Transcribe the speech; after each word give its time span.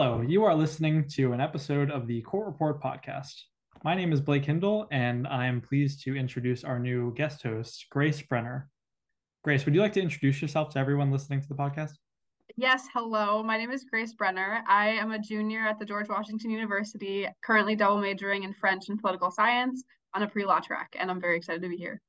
Hello, 0.00 0.20
you 0.20 0.44
are 0.44 0.54
listening 0.54 1.08
to 1.08 1.32
an 1.32 1.40
episode 1.40 1.90
of 1.90 2.06
the 2.06 2.22
Court 2.22 2.46
Report 2.46 2.80
podcast. 2.80 3.34
My 3.82 3.96
name 3.96 4.12
is 4.12 4.20
Blake 4.20 4.44
Hindle, 4.44 4.86
and 4.92 5.26
I 5.26 5.46
am 5.46 5.60
pleased 5.60 6.04
to 6.04 6.14
introduce 6.14 6.62
our 6.62 6.78
new 6.78 7.12
guest 7.14 7.42
host, 7.42 7.84
Grace 7.90 8.22
Brenner. 8.22 8.70
Grace, 9.42 9.64
would 9.64 9.74
you 9.74 9.80
like 9.80 9.94
to 9.94 10.00
introduce 10.00 10.40
yourself 10.40 10.70
to 10.70 10.78
everyone 10.78 11.10
listening 11.10 11.40
to 11.40 11.48
the 11.48 11.56
podcast? 11.56 11.94
Yes, 12.56 12.84
hello. 12.94 13.42
My 13.42 13.58
name 13.58 13.72
is 13.72 13.82
Grace 13.90 14.12
Brenner. 14.12 14.62
I 14.68 14.90
am 14.90 15.10
a 15.10 15.18
junior 15.18 15.66
at 15.66 15.80
the 15.80 15.84
George 15.84 16.08
Washington 16.08 16.52
University, 16.52 17.26
currently 17.44 17.74
double 17.74 17.98
majoring 17.98 18.44
in 18.44 18.54
French 18.54 18.90
and 18.90 19.00
political 19.00 19.32
science 19.32 19.82
on 20.14 20.22
a 20.22 20.28
pre 20.28 20.44
law 20.44 20.60
track, 20.60 20.94
and 20.96 21.10
I'm 21.10 21.20
very 21.20 21.36
excited 21.36 21.60
to 21.62 21.68
be 21.68 21.76
here. 21.76 22.00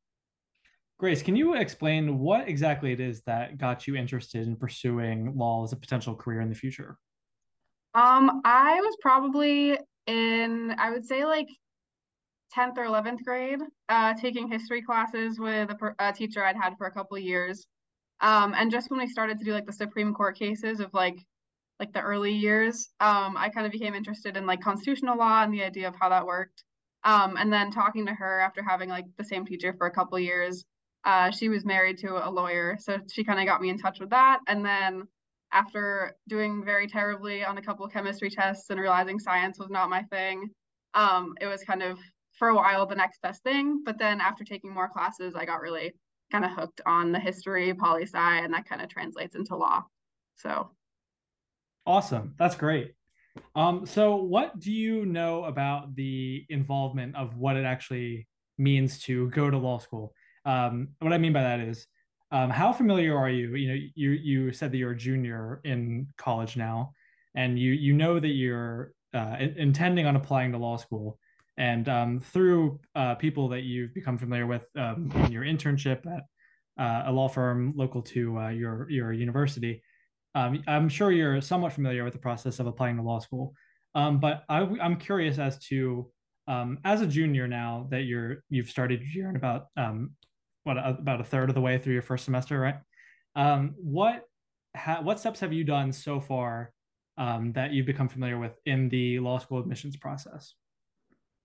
Grace, 1.00 1.24
can 1.24 1.36
you 1.36 1.56
explain 1.56 2.20
what 2.20 2.48
exactly 2.48 2.92
it 2.92 3.00
is 3.00 3.24
that 3.24 3.58
got 3.58 3.88
you 3.88 3.96
interested 3.96 4.46
in 4.46 4.58
pursuing 4.58 5.36
law 5.36 5.64
as 5.64 5.74
a 5.74 5.76
potential 5.76 6.14
career 6.14 6.42
in 6.42 6.50
the 6.50 6.56
future? 6.56 6.96
Um, 7.94 8.42
I 8.46 8.80
was 8.82 8.96
probably 9.02 9.78
in, 10.08 10.76
I 10.78 10.92
would 10.92 11.06
say 11.06 11.26
like 11.26 11.48
10th 12.56 12.78
or 12.78 12.86
11th 12.86 13.24
grade, 13.24 13.60
uh, 13.90 14.14
taking 14.16 14.50
history 14.50 14.82
classes 14.82 15.40
with 15.40 15.70
a, 15.70 15.96
a 16.00 16.14
teacher 16.14 16.44
I'd 16.44 16.56
had 16.56 16.78
for 16.78 16.88
a 16.88 16.92
couple 16.92 17.18
years. 17.18 17.66
Um, 18.22 18.54
and 18.56 18.72
just 18.72 18.90
when 18.90 19.00
we 19.00 19.08
started 19.08 19.40
to 19.40 19.46
do 19.46 19.54
like 19.54 19.66
the 19.66 19.74
Supreme 19.74 20.14
Court 20.14 20.38
cases 20.38 20.80
of 20.80 20.94
like 20.94 21.18
like 21.80 21.94
the 21.94 22.02
early 22.02 22.34
years, 22.34 22.90
um, 23.00 23.38
I 23.38 23.48
kind 23.50 23.66
of 23.66 23.72
became 23.72 23.96
interested 23.96 24.36
in 24.36 24.46
like 24.46 24.60
constitutional 24.60 25.18
law 25.18 25.44
and 25.44 25.54
the 25.54 25.64
idea 25.64 25.88
of 25.88 25.96
how 25.98 26.10
that 26.10 26.26
worked. 26.26 26.64
Um, 27.06 27.38
and 27.38 27.54
then 27.54 27.72
talking 27.72 28.06
to 28.08 28.14
her 28.14 28.42
after 28.42 28.62
having 28.62 28.90
like 28.90 29.06
the 29.18 29.24
same 29.24 29.46
teacher 29.46 29.74
for 29.78 29.88
a 29.88 29.92
couple 29.92 30.20
years, 30.20 30.66
uh, 31.06 31.32
she 31.32 31.48
was 31.48 31.64
married 31.64 31.98
to 32.00 32.28
a 32.28 32.30
lawyer, 32.30 32.76
so 32.80 32.98
she 33.10 33.24
kind 33.24 33.40
of 33.40 33.46
got 33.46 33.62
me 33.62 33.70
in 33.70 33.78
touch 33.78 34.02
with 34.02 34.10
that. 34.10 34.40
And 34.48 34.66
then 34.66 35.08
after 35.52 36.16
doing 36.28 36.64
very 36.64 36.88
terribly 36.88 37.44
on 37.44 37.58
a 37.58 37.62
couple 37.62 37.88
chemistry 37.88 38.30
tests 38.30 38.70
and 38.70 38.80
realizing 38.80 39.20
science 39.20 39.60
was 39.60 39.70
not 39.70 39.90
my 39.90 40.04
thing, 40.04 40.50
um, 40.94 41.36
it 41.42 41.48
was 41.48 41.64
kind 41.64 41.84
of 41.84 41.98
for 42.38 42.50
a 42.50 42.56
while 42.56 42.86
the 42.86 42.96
next 42.96 43.22
best 43.22 43.44
thing. 43.44 43.82
But 43.84 43.98
then 43.98 44.22
after 44.22 44.44
taking 44.44 44.74
more 44.74 44.90
classes, 44.90 45.36
I 45.36 45.46
got 45.46 45.62
really 45.62 45.94
kind 46.32 46.46
of 46.46 46.52
hooked 46.52 46.82
on 46.86 47.12
the 47.12 47.20
history, 47.20 47.74
poli 47.74 48.04
sci, 48.04 48.18
and 48.18 48.54
that 48.54 48.68
kind 48.68 48.82
of 48.82 48.90
translates 48.90 49.36
into 49.36 49.56
law. 49.56 49.84
So 50.36 50.72
awesome. 51.86 52.36
That's 52.38 52.56
great. 52.56 52.94
Um, 53.56 53.86
so 53.86 54.16
what 54.18 54.60
do 54.60 54.72
you 54.72 55.06
know 55.06 55.46
about 55.46 55.96
the 55.96 56.46
involvement 56.50 57.16
of 57.16 57.38
what 57.38 57.56
it 57.56 57.66
actually 57.66 58.28
means 58.58 59.00
to 59.04 59.30
go 59.30 59.50
to 59.50 59.58
law 59.58 59.80
school? 59.80 60.14
Um, 60.46 60.90
what 61.00 61.14
I 61.14 61.18
mean 61.18 61.34
by 61.34 61.44
that 61.44 61.60
is 61.60 61.88
um, 62.32 62.50
how 62.50 62.72
familiar 62.72 63.18
are 63.18 63.30
you? 63.30 63.56
You 63.56 63.68
know, 63.70 63.80
you 63.96 64.10
you 64.12 64.54
said 64.54 64.72
that 64.72 64.78
you're 64.78 64.92
a 64.92 64.98
junior 64.98 65.62
in 65.64 66.08
college 66.18 66.58
now, 66.58 66.94
and 67.36 67.58
you 67.58 67.72
you 67.72 67.94
know 67.94 68.20
that 68.20 68.28
you're 68.28 68.94
uh, 69.14 69.38
intending 69.58 70.06
on 70.06 70.16
applying 70.16 70.52
to 70.52 70.58
law 70.58 70.78
school, 70.78 71.18
and 71.58 71.90
um, 71.90 72.20
through 72.20 72.80
uh, 72.96 73.16
people 73.16 73.50
that 73.50 73.62
you've 73.64 73.94
become 73.94 74.18
familiar 74.18 74.46
with 74.46 74.68
um, 74.78 75.12
in 75.26 75.32
your 75.32 75.44
internship 75.44 76.06
at 76.06 76.24
uh, 76.84 77.10
a 77.10 77.12
law 77.12 77.28
firm 77.28 77.74
local 77.76 78.02
to 78.04 78.38
uh, 78.38 78.50
your 78.50 78.88
your 78.92 79.12
university, 79.12 79.82
um, 80.36 80.64
I'm 80.68 80.88
sure 80.88 81.12
you're 81.12 81.42
somewhat 81.42 81.74
familiar 81.74 82.04
with 82.04 82.14
the 82.14 82.20
process 82.20 82.60
of 82.60 82.68
applying 82.68 82.98
to 82.98 83.04
law 83.04 83.20
school. 83.20 83.54
Um, 83.96 84.20
but 84.20 84.44
I, 84.48 84.62
am 84.62 84.98
curious 84.98 85.40
as 85.40 85.58
to 85.66 86.12
um, 86.48 86.78
as 86.86 87.02
a 87.02 87.08
junior 87.08 87.48
now 87.48 87.88
that 87.90 88.04
you're 88.04 88.44
you've 88.50 88.70
started 88.70 89.02
your 89.02 89.10
year 89.10 89.30
in 89.30 89.36
about 89.36 89.66
what 90.64 90.78
about 90.78 91.22
a 91.22 91.24
third 91.24 91.50
of 91.50 91.56
the 91.56 91.62
way 91.62 91.78
through 91.78 91.94
your 91.94 92.02
first 92.02 92.26
semester, 92.26 92.60
right? 92.60 92.76
Um, 93.36 93.76
what 93.78 94.24
ha- 94.76 95.02
what 95.02 95.20
steps 95.20 95.40
have 95.40 95.54
you 95.54 95.64
done 95.64 95.92
so 95.92 96.20
far 96.20 96.74
um, 97.18 97.54
that 97.54 97.72
you've 97.72 97.86
become 97.86 98.10
familiar 98.10 98.40
with 98.40 98.54
in 98.66 98.90
the 98.90 99.20
law 99.20 99.38
school 99.38 99.60
admissions 99.60 99.98
process? 99.98 100.54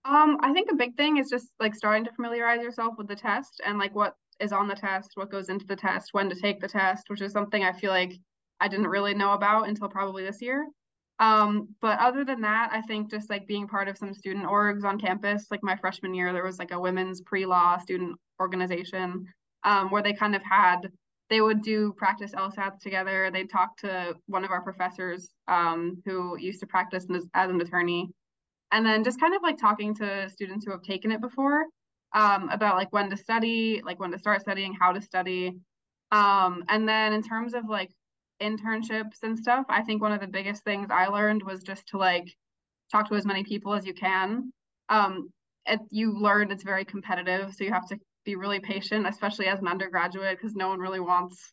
Um, 0.04 0.38
I 0.42 0.52
think 0.52 0.70
a 0.70 0.76
big 0.76 0.96
thing 0.96 1.16
is 1.16 1.30
just 1.30 1.48
like 1.60 1.74
starting 1.74 2.04
to 2.04 2.12
familiarize 2.12 2.62
yourself 2.62 2.94
with 2.98 3.08
the 3.08 3.16
test 3.16 3.62
and 3.64 3.78
like 3.78 3.94
what 3.94 4.14
is 4.40 4.52
on 4.52 4.68
the 4.68 4.74
test, 4.74 5.12
what 5.14 5.30
goes 5.30 5.48
into 5.48 5.66
the 5.66 5.76
test, 5.76 6.10
when 6.12 6.28
to 6.28 6.34
take 6.34 6.60
the 6.60 6.68
test, 6.68 7.08
which 7.08 7.22
is 7.22 7.32
something 7.32 7.64
I 7.64 7.72
feel 7.72 7.90
like 7.90 8.12
I 8.60 8.68
didn't 8.68 8.88
really 8.88 9.14
know 9.14 9.32
about 9.32 9.68
until 9.68 9.88
probably 9.88 10.24
this 10.24 10.42
year. 10.42 10.66
Um, 11.20 11.68
but 11.80 11.98
other 12.00 12.24
than 12.24 12.40
that, 12.40 12.70
I 12.72 12.80
think 12.82 13.10
just 13.10 13.30
like 13.30 13.46
being 13.46 13.68
part 13.68 13.88
of 13.88 13.96
some 13.96 14.12
student 14.14 14.46
orgs 14.46 14.84
on 14.84 14.98
campus, 14.98 15.46
like 15.50 15.62
my 15.62 15.76
freshman 15.76 16.14
year, 16.14 16.32
there 16.32 16.44
was 16.44 16.58
like 16.58 16.72
a 16.72 16.80
women's 16.80 17.20
pre-law 17.20 17.78
student 17.78 18.16
organization 18.40 19.24
um, 19.62 19.90
where 19.90 20.02
they 20.02 20.12
kind 20.12 20.34
of 20.34 20.42
had 20.42 20.90
they 21.30 21.40
would 21.40 21.62
do 21.62 21.92
practice 21.96 22.32
LSATs 22.32 22.80
together. 22.80 23.30
They'd 23.32 23.48
talk 23.48 23.76
to 23.78 24.14
one 24.26 24.44
of 24.44 24.50
our 24.50 24.60
professors 24.60 25.30
um, 25.48 26.02
who 26.04 26.38
used 26.38 26.60
to 26.60 26.66
practice 26.66 27.06
as, 27.14 27.26
as, 27.32 27.50
an 27.50 27.60
attorney, 27.60 28.10
and 28.72 28.84
then 28.84 29.04
just 29.04 29.18
kind 29.18 29.34
of 29.34 29.42
like 29.42 29.56
talking 29.56 29.94
to 29.96 30.28
students 30.28 30.66
who 30.66 30.72
have 30.72 30.82
taken 30.82 31.10
it 31.10 31.22
before 31.22 31.64
um, 32.14 32.50
about 32.50 32.76
like 32.76 32.92
when 32.92 33.08
to 33.08 33.16
study, 33.16 33.80
like 33.84 33.98
when 33.98 34.12
to 34.12 34.18
start 34.18 34.42
studying, 34.42 34.74
how 34.78 34.92
to 34.92 35.00
study, 35.00 35.54
um, 36.12 36.62
and 36.68 36.86
then 36.86 37.12
in 37.12 37.22
terms 37.22 37.54
of 37.54 37.64
like 37.68 37.90
internships 38.44 39.22
and 39.22 39.38
stuff, 39.38 39.66
I 39.68 39.82
think 39.82 40.02
one 40.02 40.12
of 40.12 40.20
the 40.20 40.26
biggest 40.26 40.64
things 40.64 40.88
I 40.90 41.06
learned 41.06 41.42
was 41.42 41.62
just 41.62 41.86
to 41.88 41.98
like 41.98 42.28
talk 42.92 43.08
to 43.08 43.14
as 43.14 43.26
many 43.26 43.44
people 43.44 43.74
as 43.74 43.86
you 43.86 43.94
can. 43.94 44.52
Um, 44.88 45.30
it, 45.66 45.80
you 45.90 46.18
learn 46.18 46.50
it's 46.50 46.62
very 46.62 46.84
competitive, 46.84 47.54
so 47.54 47.64
you 47.64 47.72
have 47.72 47.88
to 47.88 47.98
be 48.24 48.36
really 48.36 48.60
patient, 48.60 49.06
especially 49.06 49.46
as 49.46 49.60
an 49.60 49.68
undergraduate, 49.68 50.36
because 50.38 50.54
no 50.54 50.68
one 50.68 50.78
really 50.78 51.00
wants 51.00 51.52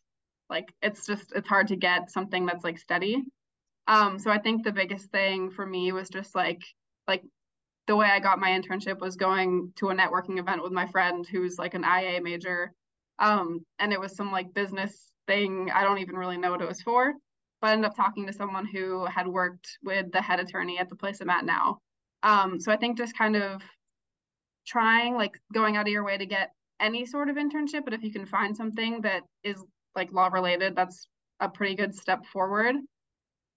like 0.50 0.72
it's 0.82 1.06
just 1.06 1.32
it's 1.34 1.48
hard 1.48 1.68
to 1.68 1.76
get 1.76 2.10
something 2.10 2.46
that's 2.46 2.64
like 2.64 2.78
steady. 2.78 3.24
Um, 3.86 4.18
so 4.18 4.30
I 4.30 4.38
think 4.38 4.64
the 4.64 4.72
biggest 4.72 5.10
thing 5.10 5.50
for 5.50 5.66
me 5.66 5.92
was 5.92 6.08
just 6.08 6.34
like 6.34 6.62
like 7.08 7.22
the 7.86 7.96
way 7.96 8.06
I 8.06 8.20
got 8.20 8.38
my 8.38 8.50
internship 8.50 9.00
was 9.00 9.16
going 9.16 9.72
to 9.76 9.88
a 9.88 9.94
networking 9.94 10.38
event 10.38 10.62
with 10.62 10.72
my 10.72 10.86
friend 10.86 11.26
who's 11.30 11.58
like 11.58 11.74
an 11.74 11.84
IA 11.84 12.20
major. 12.22 12.72
Um, 13.18 13.64
and 13.78 13.92
it 13.92 14.00
was 14.00 14.16
some 14.16 14.30
like 14.32 14.54
business 14.54 15.11
thing. 15.26 15.70
I 15.72 15.82
don't 15.82 15.98
even 15.98 16.16
really 16.16 16.38
know 16.38 16.50
what 16.50 16.62
it 16.62 16.68
was 16.68 16.82
for, 16.82 17.14
but 17.60 17.68
I 17.68 17.72
ended 17.72 17.90
up 17.90 17.96
talking 17.96 18.26
to 18.26 18.32
someone 18.32 18.66
who 18.66 19.06
had 19.06 19.26
worked 19.26 19.78
with 19.82 20.10
the 20.12 20.22
head 20.22 20.40
attorney 20.40 20.78
at 20.78 20.88
the 20.88 20.96
place 20.96 21.20
I'm 21.20 21.30
at 21.30 21.44
now. 21.44 21.78
Um, 22.22 22.60
so 22.60 22.72
I 22.72 22.76
think 22.76 22.98
just 22.98 23.16
kind 23.16 23.36
of 23.36 23.62
trying 24.66 25.14
like 25.14 25.38
going 25.52 25.76
out 25.76 25.86
of 25.86 25.92
your 25.92 26.04
way 26.04 26.16
to 26.16 26.26
get 26.26 26.50
any 26.80 27.06
sort 27.06 27.28
of 27.28 27.36
internship, 27.36 27.84
but 27.84 27.94
if 27.94 28.02
you 28.02 28.12
can 28.12 28.26
find 28.26 28.56
something 28.56 29.00
that 29.02 29.22
is 29.44 29.64
like 29.94 30.12
law 30.12 30.28
related, 30.28 30.74
that's 30.74 31.06
a 31.40 31.48
pretty 31.48 31.74
good 31.74 31.94
step 31.94 32.24
forward. 32.26 32.76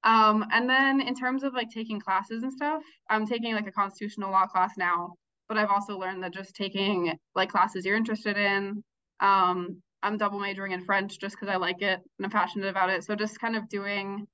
Um, 0.03 0.45
and 0.51 0.69
then 0.69 1.01
in 1.01 1.15
terms 1.15 1.43
of 1.43 1.53
like 1.53 1.69
taking 1.69 1.99
classes 1.99 2.43
and 2.43 2.53
stuff, 2.53 2.83
I'm 3.09 3.25
taking 3.25 3.55
like 3.55 3.67
a 3.67 3.71
constitutional 3.71 4.31
law 4.31 4.45
class 4.45 4.73
now, 4.77 5.15
but 5.49 5.57
I've 5.57 5.71
also 5.71 5.97
learned 5.97 6.23
that 6.23 6.33
just 6.33 6.55
taking 6.55 7.17
like 7.33 7.49
classes 7.49 7.85
you're 7.85 7.95
interested 7.95 8.37
in. 8.37 8.83
Um, 9.19 9.81
I'm 10.05 10.17
double 10.17 10.39
majoring 10.39 10.71
in 10.71 10.85
French 10.85 11.19
just 11.19 11.35
because 11.35 11.49
I 11.51 11.57
like 11.57 11.81
it 11.81 11.99
and 12.17 12.25
I'm 12.25 12.29
passionate 12.29 12.67
about 12.67 12.91
it. 12.91 13.03
So 13.03 13.15
just 13.15 13.39
kind 13.39 13.55
of 13.55 13.67
doing 13.67 14.27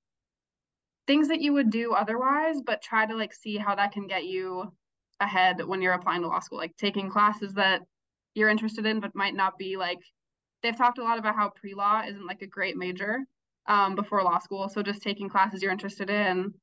things 1.08 1.30
that 1.30 1.42
you 1.42 1.54
would 1.54 1.70
do 1.70 1.94
otherwise, 1.94 2.58
but 2.66 2.82
try 2.82 3.06
to 3.06 3.16
like 3.16 3.34
see 3.34 3.56
how 3.58 3.76
that 3.76 3.94
can 3.94 4.06
get 4.06 4.26
you 4.26 4.72
ahead 5.22 5.64
when 5.66 5.82
you're 5.82 5.94
applying 5.94 6.22
to 6.24 6.28
law 6.28 6.40
school, 6.40 6.58
like 6.58 6.76
taking 6.76 7.10
classes 7.10 7.54
that 7.54 7.82
you're 8.36 8.50
interested 8.50 8.86
in, 8.86 9.00
but 9.00 9.16
might 9.16 9.34
not 9.34 9.58
be 9.58 9.78
like 9.78 10.00
they've 10.62 10.78
talked 10.78 10.98
a 10.98 11.04
lot 11.04 11.18
about 11.18 11.36
how 11.36 11.50
pre-law 11.50 12.04
isn't 12.06 12.28
like 12.28 12.42
a 12.42 12.48
great 12.48 12.76
major 12.76 13.20
um, 13.68 13.96
before 13.96 14.24
law 14.24 14.40
school. 14.40 14.68
So 14.68 14.84
just 14.84 15.02
taking 15.02 15.30
classes 15.30 15.62
you're 15.62 15.72
interested 15.72 16.10
in, 16.10 16.54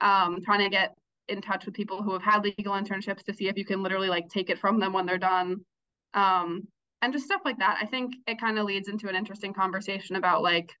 um, 0.00 0.40
trying 0.44 0.60
to 0.60 0.70
get 0.70 0.94
in 1.28 1.40
touch 1.40 1.66
with 1.66 1.74
people 1.74 2.02
who 2.02 2.12
have 2.12 2.22
had 2.22 2.44
legal 2.44 2.74
internships 2.74 3.24
to 3.24 3.34
see 3.34 3.48
if 3.48 3.56
you 3.56 3.64
can 3.64 3.82
literally 3.82 4.08
like 4.08 4.28
take 4.28 4.48
it 4.48 4.58
from 4.60 4.78
them 4.78 4.92
when 4.92 5.06
they're 5.06 5.18
done. 5.18 5.64
Um, 6.12 6.68
and 7.04 7.12
just 7.12 7.26
stuff 7.26 7.42
like 7.44 7.58
that. 7.58 7.78
I 7.80 7.86
think 7.86 8.14
it 8.26 8.40
kind 8.40 8.58
of 8.58 8.64
leads 8.64 8.88
into 8.88 9.08
an 9.08 9.16
interesting 9.16 9.52
conversation 9.52 10.16
about 10.16 10.42
like 10.42 10.72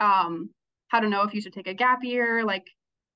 um, 0.00 0.50
how 0.88 1.00
to 1.00 1.08
know 1.08 1.22
if 1.22 1.34
you 1.34 1.40
should 1.40 1.52
take 1.52 1.66
a 1.66 1.74
gap 1.74 2.02
year, 2.02 2.44
like 2.44 2.66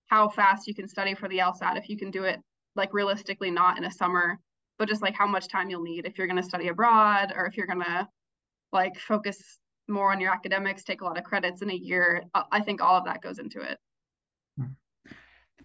how 0.06 0.28
fast 0.28 0.66
you 0.66 0.74
can 0.74 0.88
study 0.88 1.14
for 1.14 1.28
the 1.28 1.38
LSAT, 1.38 1.78
if 1.78 1.88
you 1.88 1.96
can 1.96 2.10
do 2.10 2.24
it 2.24 2.40
like 2.76 2.92
realistically 2.92 3.50
not 3.50 3.78
in 3.78 3.84
a 3.84 3.90
summer 3.90 4.38
but 4.80 4.88
just 4.88 5.02
like 5.02 5.14
how 5.14 5.26
much 5.26 5.46
time 5.46 5.68
you'll 5.68 5.82
need 5.82 6.06
if 6.06 6.16
you're 6.16 6.26
going 6.26 6.38
to 6.38 6.42
study 6.42 6.68
abroad 6.68 7.34
or 7.36 7.44
if 7.44 7.54
you're 7.54 7.66
going 7.66 7.82
to 7.82 8.08
like 8.72 8.98
focus 8.98 9.58
more 9.88 10.10
on 10.10 10.20
your 10.20 10.32
academics, 10.32 10.82
take 10.82 11.02
a 11.02 11.04
lot 11.04 11.18
of 11.18 11.24
credits 11.24 11.60
in 11.60 11.70
a 11.70 11.74
year. 11.74 12.22
I 12.50 12.62
think 12.62 12.80
all 12.80 12.96
of 12.96 13.04
that 13.04 13.20
goes 13.20 13.38
into 13.38 13.60
it. 13.60 13.76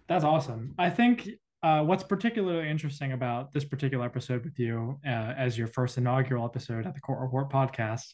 That's 0.06 0.22
awesome. 0.22 0.74
I 0.78 0.90
think 0.90 1.30
uh, 1.66 1.82
what's 1.82 2.04
particularly 2.04 2.70
interesting 2.70 3.10
about 3.10 3.52
this 3.52 3.64
particular 3.64 4.06
episode 4.06 4.44
with 4.44 4.56
you 4.56 5.00
uh, 5.04 5.34
as 5.36 5.58
your 5.58 5.66
first 5.66 5.98
inaugural 5.98 6.44
episode 6.44 6.86
at 6.86 6.94
the 6.94 7.00
Court 7.00 7.18
Report 7.18 7.50
podcast 7.50 8.04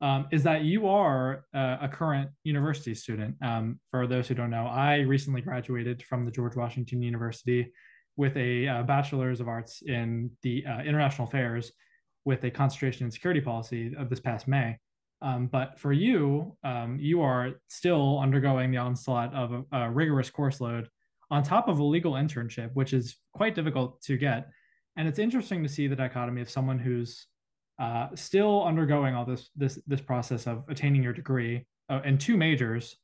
um, 0.00 0.28
is 0.30 0.44
that 0.44 0.62
you 0.62 0.86
are 0.86 1.44
uh, 1.52 1.78
a 1.80 1.88
current 1.88 2.30
university 2.44 2.94
student. 2.94 3.34
Um, 3.42 3.80
for 3.90 4.06
those 4.06 4.28
who 4.28 4.36
don't 4.36 4.50
know, 4.50 4.66
I 4.66 4.98
recently 4.98 5.40
graduated 5.40 6.04
from 6.04 6.24
the 6.24 6.30
George 6.30 6.54
Washington 6.54 7.02
University 7.02 7.72
with 8.16 8.36
a 8.36 8.68
uh, 8.68 8.82
bachelor's 8.84 9.40
of 9.40 9.48
arts 9.48 9.82
in 9.84 10.30
the 10.44 10.64
uh, 10.64 10.82
international 10.82 11.26
affairs 11.26 11.72
with 12.24 12.44
a 12.44 12.52
concentration 12.52 13.06
in 13.06 13.10
security 13.10 13.40
policy 13.40 13.96
of 13.98 14.10
this 14.10 14.20
past 14.20 14.46
May. 14.46 14.78
Um, 15.22 15.48
but 15.48 15.76
for 15.76 15.92
you, 15.92 16.56
um, 16.62 16.98
you 17.00 17.20
are 17.20 17.54
still 17.66 18.20
undergoing 18.20 18.70
the 18.70 18.78
onslaught 18.78 19.34
of 19.34 19.64
a, 19.72 19.76
a, 19.76 19.90
rigorous 19.90 20.30
course 20.30 20.60
load 20.60 20.88
on 21.32 21.42
top 21.42 21.66
of 21.66 21.78
a 21.78 21.82
legal 21.82 22.12
internship, 22.12 22.70
which 22.74 22.92
is 22.92 23.16
quite 23.32 23.54
difficult 23.54 24.02
to 24.02 24.18
get. 24.18 24.50
And 24.96 25.08
it's 25.08 25.18
interesting 25.18 25.62
to 25.62 25.68
see 25.68 25.86
the 25.88 25.96
dichotomy 25.96 26.42
of 26.42 26.50
someone 26.50 26.78
who's 26.78 27.26
uh, 27.80 28.08
still 28.14 28.62
undergoing 28.64 29.14
all 29.14 29.24
this 29.24 29.48
this 29.56 29.80
this 29.86 30.02
process 30.02 30.46
of 30.46 30.62
attaining 30.68 31.02
your 31.02 31.14
degree 31.14 31.66
uh, 31.88 32.00
in 32.04 32.18
two 32.18 32.36
majors, 32.36 32.96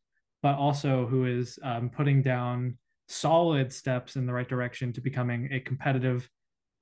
but 0.42 0.56
also 0.56 1.06
who 1.06 1.24
is 1.24 1.58
um, 1.62 1.88
putting 1.88 2.20
down 2.20 2.76
solid 3.08 3.72
steps 3.72 4.16
in 4.16 4.26
the 4.26 4.32
right 4.32 4.48
direction 4.48 4.92
to 4.92 5.00
becoming 5.00 5.48
a 5.50 5.60
competitive 5.60 6.28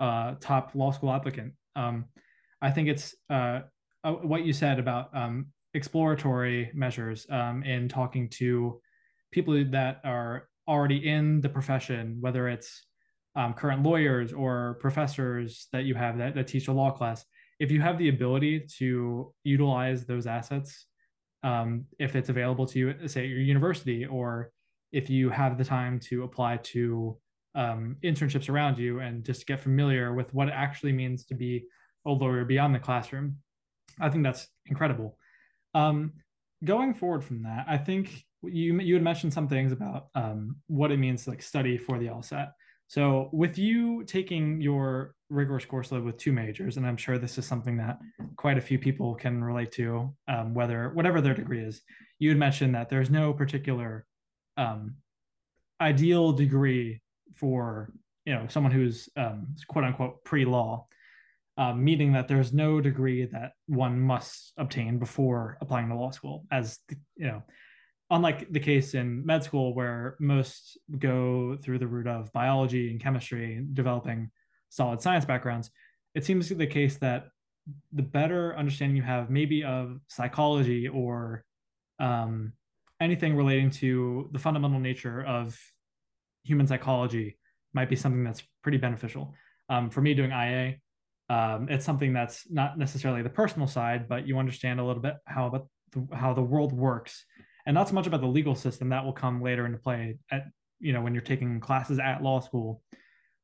uh, 0.00 0.34
top 0.40 0.72
law 0.74 0.90
school 0.90 1.12
applicant. 1.12 1.52
Um, 1.76 2.06
I 2.60 2.72
think 2.72 2.88
it's 2.88 3.14
uh, 3.30 3.60
uh, 4.02 4.12
what 4.12 4.44
you 4.44 4.52
said 4.52 4.80
about 4.80 5.16
um, 5.16 5.46
exploratory 5.74 6.72
measures 6.74 7.24
um, 7.30 7.62
in 7.62 7.88
talking 7.88 8.28
to 8.30 8.80
people 9.30 9.64
that 9.70 10.00
are 10.02 10.48
already 10.68 11.08
in 11.08 11.40
the 11.40 11.48
profession, 11.48 12.18
whether 12.20 12.48
it's 12.48 12.86
um, 13.34 13.52
current 13.52 13.82
lawyers 13.82 14.32
or 14.32 14.78
professors 14.80 15.68
that 15.72 15.84
you 15.84 15.94
have 15.94 16.18
that, 16.18 16.34
that 16.34 16.48
teach 16.48 16.68
a 16.68 16.72
law 16.72 16.90
class. 16.90 17.24
If 17.58 17.70
you 17.70 17.80
have 17.80 17.98
the 17.98 18.08
ability 18.08 18.66
to 18.78 19.32
utilize 19.44 20.04
those 20.04 20.26
assets, 20.26 20.86
um, 21.42 21.84
if 21.98 22.16
it's 22.16 22.28
available 22.28 22.66
to 22.66 22.78
you, 22.78 23.08
say 23.08 23.24
at 23.24 23.28
your 23.28 23.38
university, 23.40 24.04
or 24.06 24.50
if 24.92 25.08
you 25.10 25.30
have 25.30 25.58
the 25.58 25.64
time 25.64 26.00
to 26.00 26.24
apply 26.24 26.58
to 26.58 27.16
um, 27.54 27.96
internships 28.02 28.48
around 28.48 28.78
you 28.78 29.00
and 29.00 29.24
just 29.24 29.46
get 29.46 29.60
familiar 29.60 30.14
with 30.14 30.32
what 30.34 30.48
it 30.48 30.54
actually 30.54 30.92
means 30.92 31.24
to 31.26 31.34
be 31.34 31.64
a 32.06 32.10
lawyer 32.10 32.44
beyond 32.44 32.74
the 32.74 32.78
classroom, 32.78 33.36
I 34.00 34.08
think 34.10 34.24
that's 34.24 34.46
incredible. 34.66 35.18
Um, 35.74 36.12
going 36.64 36.94
forward 36.94 37.24
from 37.24 37.42
that, 37.42 37.66
I 37.68 37.78
think 37.78 38.24
you 38.42 38.78
you 38.80 38.94
had 38.94 39.02
mentioned 39.02 39.32
some 39.32 39.48
things 39.48 39.72
about 39.72 40.08
um, 40.14 40.56
what 40.66 40.92
it 40.92 40.98
means 40.98 41.24
to 41.24 41.30
like 41.30 41.42
study 41.42 41.76
for 41.76 41.98
the 41.98 42.06
LSAT. 42.06 42.50
So 42.88 43.30
with 43.32 43.58
you 43.58 44.04
taking 44.04 44.60
your 44.60 45.14
rigorous 45.28 45.64
course 45.64 45.90
load 45.90 46.04
with 46.04 46.18
two 46.18 46.32
majors, 46.32 46.76
and 46.76 46.86
I'm 46.86 46.96
sure 46.96 47.18
this 47.18 47.36
is 47.36 47.46
something 47.46 47.76
that 47.78 47.98
quite 48.36 48.58
a 48.58 48.60
few 48.60 48.78
people 48.78 49.14
can 49.14 49.42
relate 49.42 49.72
to, 49.72 50.14
um, 50.28 50.54
whether 50.54 50.90
whatever 50.90 51.20
their 51.20 51.34
degree 51.34 51.64
is. 51.64 51.82
You 52.18 52.30
had 52.30 52.38
mentioned 52.38 52.74
that 52.74 52.88
there's 52.88 53.10
no 53.10 53.32
particular 53.32 54.06
um, 54.56 54.96
ideal 55.80 56.32
degree 56.32 57.02
for 57.34 57.92
you 58.24 58.34
know 58.34 58.46
someone 58.48 58.72
who's 58.72 59.08
um, 59.16 59.48
quote 59.68 59.84
unquote 59.84 60.24
pre-law 60.24 60.86
um, 61.56 61.82
meaning 61.82 62.12
that 62.12 62.28
there's 62.28 62.52
no 62.52 62.80
degree 62.80 63.24
that 63.26 63.52
one 63.66 63.98
must 64.00 64.52
obtain 64.56 64.98
before 64.98 65.56
applying 65.60 65.88
to 65.88 65.94
law 65.94 66.10
school, 66.10 66.44
as 66.50 66.78
you 67.16 67.26
know, 67.26 67.42
unlike 68.10 68.52
the 68.52 68.60
case 68.60 68.94
in 68.94 69.24
med 69.24 69.42
school 69.42 69.74
where 69.74 70.16
most 70.20 70.78
go 70.98 71.56
through 71.62 71.78
the 71.78 71.86
route 71.86 72.06
of 72.06 72.32
biology 72.32 72.90
and 72.90 73.00
chemistry, 73.00 73.64
developing 73.72 74.30
solid 74.68 75.00
science 75.00 75.24
backgrounds. 75.24 75.70
It 76.14 76.24
seems 76.24 76.48
to 76.48 76.54
be 76.54 76.66
the 76.66 76.72
case 76.72 76.96
that 76.98 77.28
the 77.92 78.02
better 78.02 78.56
understanding 78.56 78.96
you 78.96 79.02
have, 79.02 79.30
maybe 79.30 79.64
of 79.64 79.98
psychology 80.08 80.88
or 80.88 81.44
um, 81.98 82.52
anything 83.00 83.34
relating 83.36 83.70
to 83.70 84.28
the 84.32 84.38
fundamental 84.38 84.78
nature 84.78 85.24
of 85.24 85.58
human 86.44 86.66
psychology, 86.66 87.38
might 87.72 87.88
be 87.88 87.96
something 87.96 88.24
that's 88.24 88.42
pretty 88.62 88.78
beneficial. 88.78 89.34
Um, 89.68 89.90
for 89.90 90.00
me, 90.00 90.14
doing 90.14 90.30
IA, 90.30 90.76
um, 91.28 91.68
it's 91.68 91.84
something 91.84 92.12
that's 92.12 92.48
not 92.50 92.78
necessarily 92.78 93.22
the 93.22 93.30
personal 93.30 93.66
side, 93.66 94.08
but 94.08 94.26
you 94.26 94.38
understand 94.38 94.78
a 94.78 94.84
little 94.84 95.02
bit 95.02 95.14
how 95.24 95.46
about 95.46 95.68
the, 95.92 96.06
how 96.14 96.32
the 96.32 96.42
world 96.42 96.72
works, 96.72 97.24
and 97.66 97.74
not 97.74 97.88
so 97.88 97.94
much 97.94 98.06
about 98.06 98.20
the 98.20 98.26
legal 98.26 98.54
system 98.54 98.90
that 98.90 99.04
will 99.04 99.12
come 99.12 99.42
later 99.42 99.66
into 99.66 99.78
play 99.78 100.18
at 100.30 100.44
you 100.78 100.92
know 100.92 101.00
when 101.00 101.14
you're 101.14 101.22
taking 101.22 101.58
classes 101.60 101.98
at 101.98 102.22
law 102.22 102.40
school, 102.40 102.82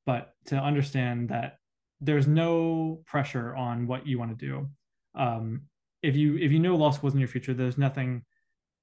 but 0.07 0.33
to 0.47 0.57
understand 0.57 1.31
that 1.31 1.57
there's 2.01 2.27
no 2.27 3.03
pressure 3.07 3.55
on 3.55 3.87
what 3.87 4.07
you 4.07 4.19
want 4.19 4.37
to 4.37 4.47
do. 4.47 4.69
Um, 5.15 5.63
if 6.03 6.17
you 6.17 6.37
if 6.37 6.53
you 6.53 6.61
know 6.61 6.77
law 6.77 6.91
school 6.91 7.09
is 7.09 7.15
in 7.15 7.21
your 7.21 7.29
future, 7.29 7.55
there's 7.55 7.79
nothing 7.79 8.25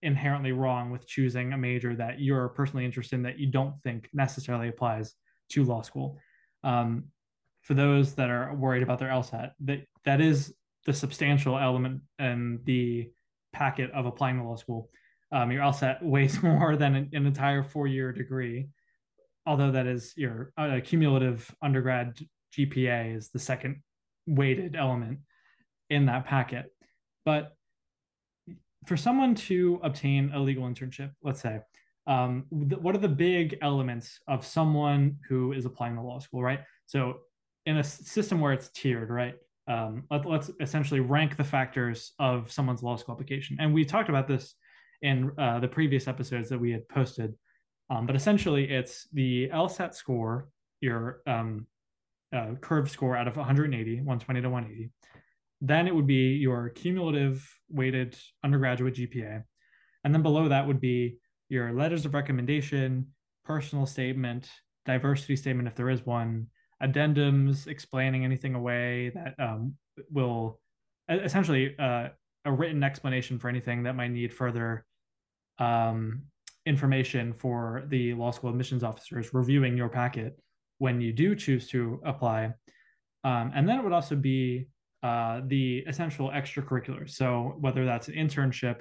inherently 0.02 0.52
wrong 0.52 0.92
with 0.92 1.08
choosing 1.08 1.54
a 1.54 1.58
major 1.58 1.96
that 1.96 2.20
you're 2.20 2.50
personally 2.50 2.86
interested 2.86 3.16
in 3.16 3.24
that 3.24 3.38
you 3.38 3.48
don't 3.48 3.78
think 3.82 4.10
necessarily 4.14 4.70
applies 4.70 5.14
to 5.50 5.64
law 5.64 5.82
school. 5.82 6.18
Um, 6.64 7.06
for 7.62 7.74
those 7.74 8.16
that 8.16 8.30
are 8.30 8.54
worried 8.56 8.84
about 8.84 9.00
their 9.00 9.10
LSAT, 9.10 9.52
that 9.62 9.80
that 10.06 10.22
is 10.22 10.54
the 10.86 10.94
substantial 10.94 11.58
element 11.58 12.02
in 12.18 12.60
the 12.64 13.12
packet 13.54 13.92
of 13.92 14.06
applying 14.06 14.38
to 14.38 14.44
law 14.44 14.56
school. 14.56 14.90
Um, 15.32 15.52
your 15.52 15.62
LSAT 15.62 16.02
weighs 16.02 16.42
more 16.42 16.76
than 16.76 16.96
an, 16.96 17.10
an 17.14 17.26
entire 17.26 17.64
four-year 17.64 18.12
degree, 18.12 18.70
although 19.46 19.72
that 19.72 19.88
is 19.88 20.14
your 20.16 20.52
uh, 20.58 20.80
cumulative 20.84 21.54
undergrad 21.62 22.18
GPA 22.58 23.16
is 23.16 23.30
the 23.30 23.40
second 23.40 23.82
weighted 24.26 24.76
element 24.76 25.20
in 25.90 26.06
that 26.06 26.26
packet. 26.26 26.66
But 27.26 27.54
for 28.86 28.98
someone 28.98 29.36
to 29.36 29.80
obtain 29.84 30.32
a 30.34 30.40
legal 30.40 30.64
internship, 30.64 31.12
let's 31.22 31.42
say, 31.42 31.60
um, 32.08 32.46
th- 32.52 32.82
what 32.82 32.96
are 32.96 33.00
the 33.00 33.08
big 33.08 33.58
elements 33.62 34.20
of 34.28 34.46
someone 34.46 35.18
who 35.28 35.54
is 35.54 35.66
applying 35.66 35.96
to 35.96 36.02
law 36.02 36.20
school, 36.20 36.42
right? 36.42 36.62
So 36.86 37.20
in 37.70 37.78
a 37.78 37.84
system 37.84 38.42
where 38.42 38.52
it's 38.52 38.70
tiered, 38.70 39.12
right? 39.12 39.36
Um, 39.68 40.06
let, 40.10 40.26
us 40.26 40.50
essentially 40.60 41.02
rank 41.02 41.38
the 41.38 41.44
factors 41.44 42.14
of 42.18 42.52
someone's 42.52 42.82
law 42.82 42.96
school 42.96 43.14
application. 43.14 43.58
And 43.60 43.72
we 43.72 43.86
talked 43.86 44.10
about 44.10 44.28
this 44.28 44.56
in 45.04 45.32
uh, 45.38 45.60
the 45.60 45.68
previous 45.68 46.08
episodes 46.08 46.50
that 46.50 46.60
we 46.60 46.72
had 46.72 46.90
posted. 46.90 47.36
Um, 47.92 48.08
but 48.08 48.16
essentially, 48.16 48.72
it's 48.72 49.08
the 49.14 49.50
LSAT 49.50 49.94
score, 49.94 50.50
your 50.82 51.22
um, 51.28 51.68
uh, 52.36 52.56
curve 52.60 52.90
score 52.90 53.16
out 53.16 53.28
of 53.28 53.38
180, 53.38 53.98
120 53.98 54.42
to 54.42 54.50
180. 54.50 54.92
Then 55.62 55.88
it 55.88 55.94
would 55.94 56.08
be 56.08 56.38
your 56.38 56.70
cumulative 56.70 57.48
weighted 57.70 58.18
undergraduate 58.44 58.96
GPA. 58.96 59.44
And 60.04 60.14
then 60.14 60.24
below 60.24 60.48
that 60.50 60.66
would 60.66 60.82
be 60.82 61.18
your 61.50 61.72
letters 61.74 62.06
of 62.06 62.16
recommendation, 62.16 63.10
personal 63.46 63.86
statement, 63.86 64.50
diversity 64.88 65.36
statement, 65.36 65.68
if 65.68 65.76
there 65.76 65.92
is 65.92 66.04
one, 66.04 66.48
addendums 66.82 67.68
explaining 67.68 68.24
anything 68.26 68.56
away 68.56 69.12
that 69.14 69.36
um, 69.40 69.76
will 70.12 70.60
essentially 71.10 71.76
uh, 71.80 72.10
a 72.46 72.52
written 72.52 72.84
explanation 72.84 73.38
for 73.40 73.50
anything 73.50 73.84
that 73.84 73.96
might 73.96 74.12
need 74.12 74.34
further 74.34 74.86
um, 75.58 76.22
information 76.66 77.34
for 77.34 77.84
the 77.88 78.14
law 78.14 78.32
school 78.32 78.50
admissions 78.50 78.84
officers 78.84 79.34
reviewing 79.34 79.76
your 79.76 79.90
packet 79.90 80.40
when 80.78 81.02
you 81.02 81.12
do 81.12 81.36
choose 81.36 81.68
to 81.68 82.00
apply. 82.06 82.46
Um, 83.24 83.52
and 83.54 83.68
then 83.68 83.78
it 83.80 83.84
would 83.84 83.94
also 83.94 84.16
be 84.16 84.68
uh, 85.04 85.42
the 85.48 85.80
essential 85.88 86.30
extracurriculars. 86.30 87.12
So 87.12 87.56
whether 87.60 87.86
that's 87.86 88.08
an 88.08 88.16
internship 88.16 88.80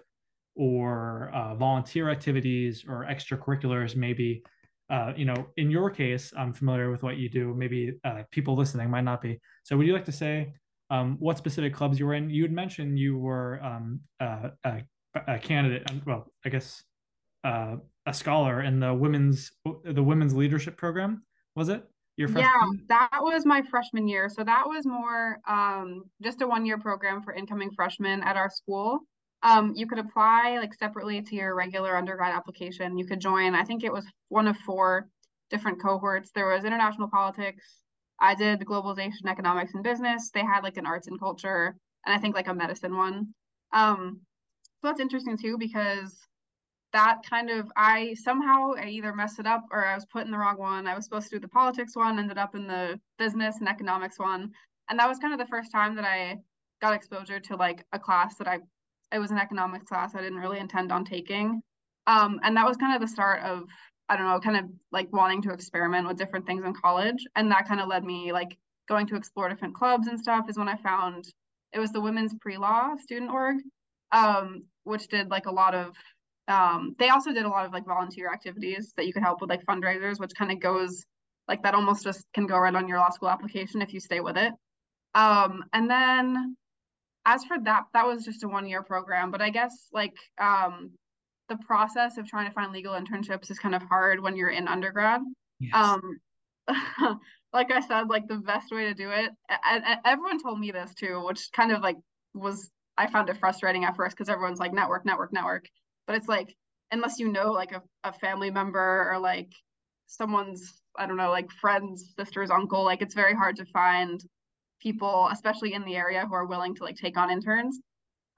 or 0.54 1.30
uh, 1.34 1.54
volunteer 1.54 2.10
activities 2.10 2.84
or 2.88 3.06
extracurriculars, 3.10 3.96
maybe 3.96 4.42
uh, 4.90 5.12
you 5.16 5.24
know, 5.24 5.48
in 5.56 5.70
your 5.70 5.90
case, 5.90 6.32
I'm 6.36 6.52
familiar 6.52 6.90
with 6.90 7.02
what 7.02 7.18
you 7.18 7.28
do. 7.28 7.54
Maybe 7.54 7.92
uh, 8.04 8.22
people 8.30 8.56
listening 8.56 8.90
might 8.90 9.04
not 9.04 9.20
be. 9.20 9.38
So, 9.64 9.76
would 9.76 9.86
you 9.86 9.92
like 9.92 10.06
to 10.06 10.12
say 10.12 10.54
um, 10.90 11.16
what 11.18 11.36
specific 11.36 11.74
clubs 11.74 11.98
you 11.98 12.06
were 12.06 12.14
in? 12.14 12.30
You 12.30 12.42
had 12.42 12.52
mentioned 12.52 12.98
you 12.98 13.18
were 13.18 13.62
um, 13.62 14.00
uh, 14.20 14.50
a, 14.64 14.82
a, 15.26 15.38
candidate. 15.38 15.90
Um, 15.90 16.02
well, 16.06 16.32
I 16.44 16.48
guess 16.48 16.82
uh, 17.44 17.76
a 18.06 18.14
scholar 18.14 18.62
in 18.62 18.80
the 18.80 18.94
women's 18.94 19.52
the 19.84 20.02
women's 20.02 20.34
leadership 20.34 20.76
program. 20.78 21.22
Was 21.54 21.68
it 21.68 21.82
your 22.16 22.28
freshman? 22.28 22.50
Yeah, 22.88 22.96
that 23.10 23.22
was 23.22 23.44
my 23.44 23.60
freshman 23.62 24.08
year. 24.08 24.30
So 24.30 24.42
that 24.42 24.64
was 24.66 24.86
more 24.86 25.38
um, 25.46 26.04
just 26.22 26.40
a 26.40 26.46
one 26.46 26.64
year 26.64 26.78
program 26.78 27.22
for 27.22 27.34
incoming 27.34 27.70
freshmen 27.72 28.22
at 28.22 28.36
our 28.36 28.48
school. 28.48 29.00
Um, 29.42 29.72
you 29.76 29.86
could 29.86 29.98
apply 29.98 30.58
like 30.60 30.74
separately 30.74 31.22
to 31.22 31.34
your 31.36 31.54
regular 31.54 31.96
undergrad 31.96 32.34
application. 32.34 32.98
You 32.98 33.06
could 33.06 33.20
join, 33.20 33.54
I 33.54 33.64
think 33.64 33.84
it 33.84 33.92
was 33.92 34.04
one 34.28 34.48
of 34.48 34.56
four 34.58 35.08
different 35.50 35.80
cohorts. 35.80 36.30
There 36.32 36.48
was 36.48 36.64
international 36.64 37.08
politics. 37.08 37.64
I 38.20 38.34
did 38.34 38.60
globalization, 38.60 39.26
economics, 39.28 39.74
and 39.74 39.84
business. 39.84 40.30
They 40.30 40.44
had 40.44 40.62
like 40.62 40.76
an 40.76 40.86
arts 40.86 41.06
and 41.06 41.20
culture, 41.20 41.76
and 42.04 42.14
I 42.14 42.18
think 42.18 42.34
like 42.34 42.48
a 42.48 42.54
medicine 42.54 42.96
one. 42.96 43.28
Um, 43.72 44.20
so 44.80 44.88
that's 44.88 45.00
interesting 45.00 45.36
too 45.38 45.56
because 45.58 46.18
that 46.92 47.18
kind 47.28 47.50
of 47.50 47.70
I 47.76 48.14
somehow 48.14 48.72
I 48.76 48.88
either 48.88 49.14
messed 49.14 49.38
it 49.38 49.46
up 49.46 49.64
or 49.70 49.84
I 49.84 49.94
was 49.94 50.06
put 50.06 50.24
in 50.24 50.30
the 50.32 50.38
wrong 50.38 50.58
one. 50.58 50.86
I 50.86 50.94
was 50.94 51.04
supposed 51.04 51.28
to 51.28 51.36
do 51.36 51.40
the 51.40 51.48
politics 51.48 51.94
one, 51.94 52.18
ended 52.18 52.38
up 52.38 52.54
in 52.54 52.66
the 52.66 52.98
business 53.18 53.56
and 53.60 53.68
economics 53.68 54.18
one, 54.18 54.50
and 54.88 54.98
that 54.98 55.08
was 55.08 55.18
kind 55.18 55.32
of 55.32 55.38
the 55.38 55.50
first 55.50 55.70
time 55.70 55.96
that 55.96 56.04
I 56.04 56.36
got 56.80 56.94
exposure 56.94 57.40
to 57.40 57.56
like 57.56 57.84
a 57.92 57.98
class 57.98 58.36
that 58.36 58.48
I 58.48 58.60
it 59.12 59.18
was 59.18 59.30
an 59.30 59.38
economics 59.38 59.86
class 59.86 60.14
I 60.14 60.20
didn't 60.20 60.38
really 60.38 60.58
intend 60.58 60.92
on 60.92 61.04
taking. 61.04 61.62
Um, 62.06 62.40
and 62.42 62.56
that 62.56 62.66
was 62.66 62.76
kind 62.76 62.94
of 62.94 63.00
the 63.00 63.08
start 63.08 63.42
of, 63.42 63.64
I 64.08 64.16
don't 64.16 64.26
know, 64.26 64.40
kind 64.40 64.56
of 64.56 64.70
like 64.92 65.12
wanting 65.12 65.42
to 65.42 65.52
experiment 65.52 66.06
with 66.06 66.16
different 66.16 66.46
things 66.46 66.64
in 66.64 66.72
college. 66.74 67.26
And 67.36 67.50
that 67.50 67.68
kind 67.68 67.80
of 67.80 67.88
led 67.88 68.04
me 68.04 68.32
like 68.32 68.56
going 68.88 69.06
to 69.08 69.16
explore 69.16 69.48
different 69.48 69.74
clubs 69.74 70.08
and 70.08 70.18
stuff 70.18 70.48
is 70.48 70.56
when 70.58 70.68
I 70.68 70.76
found 70.76 71.26
it 71.72 71.78
was 71.78 71.92
the 71.92 72.00
women's 72.00 72.34
pre-law 72.40 72.96
student 72.96 73.30
org. 73.30 73.58
um, 74.12 74.64
which 74.84 75.08
did 75.08 75.30
like 75.30 75.46
a 75.46 75.50
lot 75.50 75.74
of 75.74 75.94
um, 76.48 76.96
they 76.98 77.10
also 77.10 77.32
did 77.32 77.44
a 77.44 77.48
lot 77.48 77.66
of 77.66 77.72
like 77.72 77.84
volunteer 77.84 78.32
activities 78.32 78.94
that 78.96 79.06
you 79.06 79.12
could 79.12 79.22
help 79.22 79.42
with 79.42 79.50
like 79.50 79.66
fundraisers, 79.66 80.18
which 80.18 80.32
kind 80.36 80.50
of 80.50 80.60
goes 80.60 81.04
like 81.46 81.62
that 81.62 81.74
almost 81.74 82.04
just 82.04 82.24
can 82.32 82.46
go 82.46 82.58
right 82.58 82.74
on 82.74 82.88
your 82.88 82.98
law 82.98 83.10
school 83.10 83.28
application 83.28 83.82
if 83.82 83.92
you 83.92 84.00
stay 84.00 84.20
with 84.20 84.38
it. 84.38 84.52
Um, 85.14 85.64
and 85.74 85.90
then 85.90 86.56
as 87.28 87.44
for 87.44 87.58
that, 87.64 87.84
that 87.92 88.06
was 88.06 88.24
just 88.24 88.42
a 88.42 88.48
one 88.48 88.66
year 88.66 88.82
program, 88.82 89.30
but 89.30 89.42
I 89.42 89.50
guess 89.50 89.88
like 89.92 90.14
um, 90.40 90.92
the 91.50 91.58
process 91.58 92.16
of 92.16 92.26
trying 92.26 92.48
to 92.48 92.54
find 92.54 92.72
legal 92.72 92.94
internships 92.94 93.50
is 93.50 93.58
kind 93.58 93.74
of 93.74 93.82
hard 93.82 94.20
when 94.20 94.34
you're 94.34 94.48
in 94.48 94.66
undergrad. 94.66 95.20
Yes. 95.60 95.74
Um, 95.74 96.18
like 97.52 97.70
I 97.70 97.80
said, 97.80 98.08
like 98.08 98.26
the 98.28 98.38
best 98.38 98.72
way 98.72 98.84
to 98.86 98.94
do 98.94 99.10
it, 99.10 99.30
and, 99.48 99.84
and 99.84 100.00
everyone 100.06 100.42
told 100.42 100.58
me 100.58 100.70
this 100.70 100.94
too, 100.94 101.22
which 101.26 101.50
kind 101.52 101.70
of 101.70 101.82
like 101.82 101.96
was 102.32 102.70
I 102.96 103.10
found 103.10 103.28
it 103.28 103.38
frustrating 103.38 103.84
at 103.84 103.94
first 103.94 104.16
because 104.16 104.30
everyone's 104.30 104.58
like 104.58 104.72
network, 104.72 105.04
network, 105.04 105.32
network, 105.32 105.66
but 106.06 106.16
it's 106.16 106.28
like 106.28 106.54
unless 106.90 107.18
you 107.18 107.30
know 107.30 107.52
like 107.52 107.72
a, 107.72 107.82
a 108.04 108.12
family 108.14 108.50
member 108.50 109.10
or 109.10 109.18
like 109.18 109.52
someone's 110.06 110.80
I 110.96 111.06
don't 111.06 111.18
know 111.18 111.30
like 111.30 111.50
friend's 111.50 112.14
sister's 112.18 112.50
uncle, 112.50 112.84
like 112.84 113.02
it's 113.02 113.14
very 113.14 113.34
hard 113.34 113.56
to 113.56 113.66
find 113.66 114.18
people, 114.80 115.28
especially 115.32 115.74
in 115.74 115.84
the 115.84 115.96
area, 115.96 116.26
who 116.26 116.34
are 116.34 116.46
willing 116.46 116.74
to 116.76 116.84
like 116.84 116.96
take 116.96 117.16
on 117.16 117.30
interns. 117.30 117.80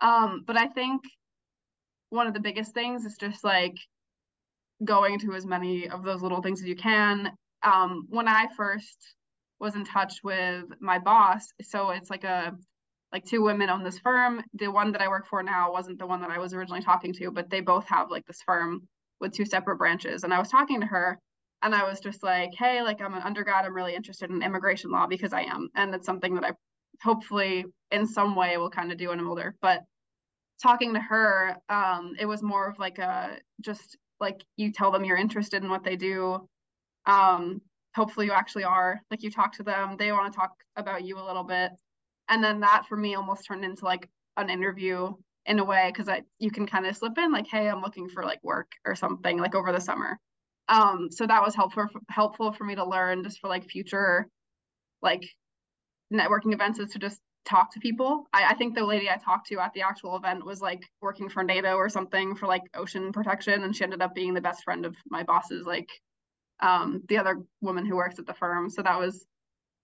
Um, 0.01 0.45
but 0.47 0.57
I 0.57 0.67
think 0.67 1.03
one 2.11 2.27
of 2.27 2.35
the 2.35 2.41
biggest 2.41 2.75
things 2.75 3.05
is 3.05 3.17
just 3.19 3.45
like 3.45 3.77
going 4.85 5.19
to 5.21 5.35
as 5.35 5.47
many 5.47 5.89
of 5.89 6.03
those 6.03 6.23
little 6.23 6.43
things 6.43 6.61
as 6.61 6.69
you 6.69 6.77
can. 6.77 7.31
Um, 7.63 8.07
when 8.09 8.29
I 8.29 8.47
first 8.57 9.15
was 9.59 9.77
in 9.77 9.85
touch 9.85 10.21
with 10.25 10.65
my 10.81 10.99
boss, 10.99 11.47
so 11.63 11.91
it's 11.91 12.11
like 12.11 12.25
a 12.25 12.57
like 13.13 13.25
two 13.25 13.43
women 13.43 13.69
own 13.69 13.83
this 13.83 13.99
firm. 13.99 14.43
The 14.55 14.69
one 14.69 14.93
that 14.93 15.03
I 15.03 15.09
work 15.09 15.27
for 15.27 15.43
now 15.43 15.73
wasn't 15.73 15.99
the 15.99 16.07
one 16.07 16.21
that 16.21 16.31
I 16.31 16.39
was 16.39 16.55
originally 16.55 16.83
talking 16.83 17.13
to, 17.15 17.31
but 17.31 17.51
they 17.51 17.61
both 17.61 17.87
have 17.89 18.11
like 18.11 18.25
this 18.27 18.41
firm 18.47 18.89
with 19.21 19.33
two 19.33 19.45
separate 19.45 19.77
branches. 19.77 20.25
And 20.25 20.33
I 20.33 20.39
was 20.39 20.49
talking 20.49 20.81
to 20.81 20.87
her 20.87 21.19
and 21.63 21.75
I 21.75 21.89
was 21.89 22.01
just 22.01 22.23
like, 22.23 22.55
hey, 22.55 22.83
like 22.83 23.01
I'm 23.01 23.15
an 23.15 23.23
undergrad, 23.23 23.65
I'm 23.65 23.75
really 23.75 23.95
interested 23.95 24.31
in 24.31 24.43
immigration 24.43 24.91
law 24.91 25.07
because 25.07 25.33
I 25.33 25.43
am. 25.43 25.69
And 25.75 25.95
it's 25.95 26.07
something 26.07 26.35
that 26.35 26.45
I 26.45 26.53
hopefully 27.03 27.65
in 27.91 28.07
some 28.07 28.35
way 28.35 28.57
will 28.57 28.71
kind 28.71 28.93
of 28.93 28.99
do 28.99 29.09
when 29.09 29.21
I'm 29.21 29.29
older. 29.29 29.55
But 29.61 29.85
talking 30.63 30.95
to 30.95 31.01
her, 31.01 31.57
um, 31.69 32.15
it 32.19 32.27
was 32.27 32.43
more 32.43 32.69
of 32.69 32.79
like 32.79 32.99
a 32.99 33.39
just 33.61 33.97
like 34.21 34.45
you 34.57 34.73
tell 34.73 34.91
them 34.91 35.05
you're 35.05 35.17
interested 35.17 35.63
in 35.63 35.71
what 35.71 35.85
they 35.85 35.97
do. 35.97 36.49
Um, 37.07 37.61
hopefully 37.95 38.27
you 38.27 38.33
actually 38.33 38.65
are. 38.65 39.01
Like 39.11 39.23
you 39.23 39.31
talk 39.31 39.55
to 39.57 39.63
them, 39.63 39.97
they 39.99 40.13
want 40.13 40.33
to 40.33 40.39
talk 40.39 40.53
about 40.77 41.05
you 41.05 41.19
a 41.19 41.27
little 41.27 41.45
bit. 41.45 41.73
And 42.29 42.43
then 42.43 42.61
that 42.61 42.87
for 42.89 42.97
me 42.97 43.15
almost 43.15 43.47
turned 43.47 43.65
into 43.65 43.85
like 43.85 44.09
an 44.37 44.51
interview 44.51 45.13
in 45.47 45.59
a 45.59 45.65
way 45.65 45.91
because 45.93 46.09
I 46.09 46.23
you 46.39 46.51
can 46.51 46.67
kind 46.67 46.87
of 46.87 46.97
slip 46.97 47.19
in 47.19 47.33
like, 47.33 47.47
hey, 47.49 47.69
I'm 47.69 47.83
looking 47.83 48.09
for 48.09 48.25
like 48.25 48.43
work 48.43 48.73
or 48.87 48.95
something 48.95 49.39
like 49.39 49.55
over 49.55 49.73
the 49.73 49.81
summer. 49.81 50.19
Um, 50.71 51.09
so 51.11 51.27
that 51.27 51.43
was 51.43 51.55
helpful 51.55 51.89
helpful 52.09 52.53
for 52.53 52.65
me 52.65 52.77
to 52.77 52.85
learn 52.85 53.25
just 53.25 53.41
for 53.41 53.49
like 53.49 53.69
future 53.69 54.29
like 55.03 55.25
networking 56.13 56.55
events 56.55 56.79
is 56.79 56.93
to 56.93 56.99
just 56.99 57.21
talk 57.45 57.73
to 57.73 57.81
people. 57.81 58.27
I, 58.33 58.51
I, 58.51 58.55
think 58.55 58.75
the 58.75 58.85
lady 58.85 59.09
I 59.09 59.17
talked 59.17 59.49
to 59.49 59.59
at 59.59 59.73
the 59.73 59.83
actual 59.83 60.17
event 60.17 60.45
was 60.45 60.61
like 60.61 60.83
working 61.01 61.29
for 61.29 61.43
NATO 61.43 61.75
or 61.75 61.89
something 61.89 62.37
for 62.37 62.47
like 62.47 62.63
ocean 62.75 63.13
protection, 63.13 63.65
and 63.65 63.75
she 63.75 63.83
ended 63.83 64.03
up 64.03 64.15
being 64.15 64.35
the 64.35 64.41
best 64.41 64.63
friend 64.63 64.85
of 64.85 64.95
my 65.09 65.23
boss's 65.23 65.67
like 65.67 65.89
um, 66.61 67.03
the 67.09 67.19
other 67.19 67.39
woman 67.61 67.87
who 67.87 67.97
works 67.97 68.19
at 68.19 68.27
the 68.27 68.35
firm. 68.35 68.69
So 68.71 68.83
that 68.83 68.99
was 68.99 69.27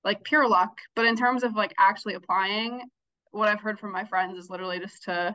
like 0.04 0.22
pure 0.22 0.48
luck. 0.48 0.78
But 0.94 1.06
in 1.06 1.16
terms 1.16 1.42
of 1.42 1.54
like 1.56 1.74
actually 1.78 2.14
applying, 2.14 2.82
what 3.30 3.48
I've 3.48 3.60
heard 3.60 3.80
from 3.80 3.92
my 3.92 4.04
friends 4.04 4.38
is 4.38 4.50
literally 4.50 4.78
just 4.78 5.04
to 5.04 5.34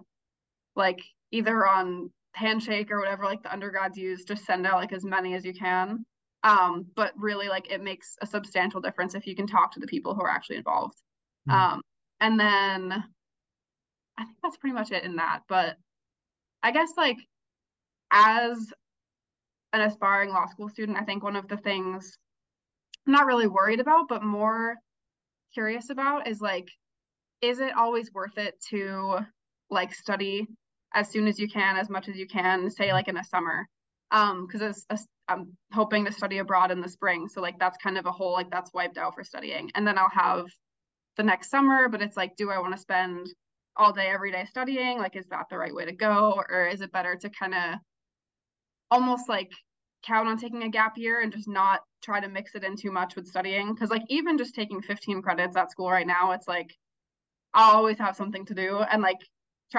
like 0.75 1.01
either 1.31 1.67
on 1.67 2.11
handshake 2.33 2.91
or 2.91 2.99
whatever 2.99 3.25
like 3.25 3.43
the 3.43 3.51
undergrads 3.51 3.97
use, 3.97 4.23
just 4.23 4.45
send 4.45 4.65
out 4.65 4.75
like 4.75 4.93
as 4.93 5.03
many 5.03 5.33
as 5.33 5.45
you 5.45 5.53
can. 5.53 6.05
Um, 6.43 6.87
but 6.95 7.13
really 7.17 7.49
like 7.49 7.69
it 7.71 7.83
makes 7.83 8.15
a 8.21 8.25
substantial 8.25 8.81
difference 8.81 9.13
if 9.13 9.27
you 9.27 9.35
can 9.35 9.45
talk 9.45 9.73
to 9.73 9.79
the 9.79 9.87
people 9.87 10.15
who 10.15 10.21
are 10.21 10.29
actually 10.29 10.57
involved. 10.57 10.97
Mm. 11.49 11.53
Um, 11.53 11.81
and 12.19 12.39
then 12.39 13.03
I 14.17 14.23
think 14.23 14.37
that's 14.41 14.57
pretty 14.57 14.73
much 14.73 14.91
it 14.91 15.03
in 15.03 15.17
that. 15.17 15.41
But 15.47 15.77
I 16.63 16.71
guess 16.71 16.91
like 16.97 17.17
as 18.11 18.73
an 19.73 19.81
aspiring 19.81 20.29
law 20.29 20.47
school 20.47 20.69
student, 20.69 20.97
I 20.97 21.03
think 21.03 21.23
one 21.23 21.35
of 21.35 21.47
the 21.47 21.57
things 21.57 22.17
I'm 23.05 23.13
not 23.13 23.25
really 23.25 23.47
worried 23.47 23.79
about, 23.79 24.07
but 24.07 24.23
more 24.23 24.75
curious 25.53 25.89
about 25.89 26.27
is 26.27 26.41
like, 26.41 26.67
is 27.41 27.59
it 27.59 27.75
always 27.75 28.13
worth 28.13 28.37
it 28.37 28.55
to 28.69 29.19
like 29.69 29.93
study 29.93 30.47
as 30.93 31.09
soon 31.09 31.27
as 31.27 31.39
you 31.39 31.47
can, 31.47 31.77
as 31.77 31.89
much 31.89 32.07
as 32.09 32.17
you 32.17 32.27
can, 32.27 32.69
say 32.69 32.93
like 32.93 33.07
in 33.07 33.17
a 33.17 33.23
summer? 33.23 33.67
Um, 34.11 34.45
because 34.45 34.85
I'm 35.27 35.57
hoping 35.71 36.05
to 36.05 36.11
study 36.11 36.39
abroad 36.39 36.71
in 36.71 36.81
the 36.81 36.89
spring, 36.89 37.29
so 37.29 37.41
like 37.41 37.57
that's 37.59 37.77
kind 37.77 37.97
of 37.97 38.05
a 38.05 38.11
whole 38.11 38.33
like 38.33 38.49
that's 38.51 38.73
wiped 38.73 38.97
out 38.97 39.15
for 39.15 39.23
studying, 39.23 39.71
and 39.75 39.87
then 39.87 39.97
I'll 39.97 40.09
have 40.09 40.45
the 41.17 41.23
next 41.23 41.49
summer, 41.49 41.89
but 41.89 42.01
it's 42.01 42.17
like, 42.17 42.35
do 42.35 42.49
I 42.49 42.59
want 42.59 42.73
to 42.73 42.81
spend 42.81 43.27
all 43.75 43.93
day 43.93 44.07
every 44.07 44.31
day 44.31 44.45
studying? 44.45 44.97
Like, 44.97 45.15
is 45.15 45.27
that 45.27 45.45
the 45.49 45.57
right 45.57 45.73
way 45.73 45.85
to 45.85 45.91
go? 45.93 46.43
Or 46.49 46.67
is 46.67 46.81
it 46.81 46.91
better 46.91 47.15
to 47.15 47.29
kind 47.29 47.53
of 47.53 47.79
almost 48.89 49.29
like 49.29 49.51
count 50.03 50.27
on 50.27 50.37
taking 50.37 50.63
a 50.63 50.69
gap 50.69 50.97
year 50.97 51.21
and 51.21 51.31
just 51.31 51.47
not 51.47 51.81
try 52.01 52.19
to 52.19 52.29
mix 52.29 52.55
it 52.55 52.63
in 52.63 52.75
too 52.75 52.91
much 52.91 53.15
with 53.15 53.27
studying? 53.27 53.73
Because, 53.73 53.89
like, 53.89 54.03
even 54.09 54.37
just 54.37 54.55
taking 54.55 54.81
15 54.81 55.21
credits 55.21 55.55
at 55.55 55.71
school 55.71 55.91
right 55.91 56.07
now, 56.07 56.31
it's 56.31 56.47
like, 56.47 56.73
I'll 57.53 57.75
always 57.75 57.97
have 57.99 58.15
something 58.15 58.45
to 58.45 58.53
do. 58.53 58.79
And 58.79 59.01
like, 59.01 59.19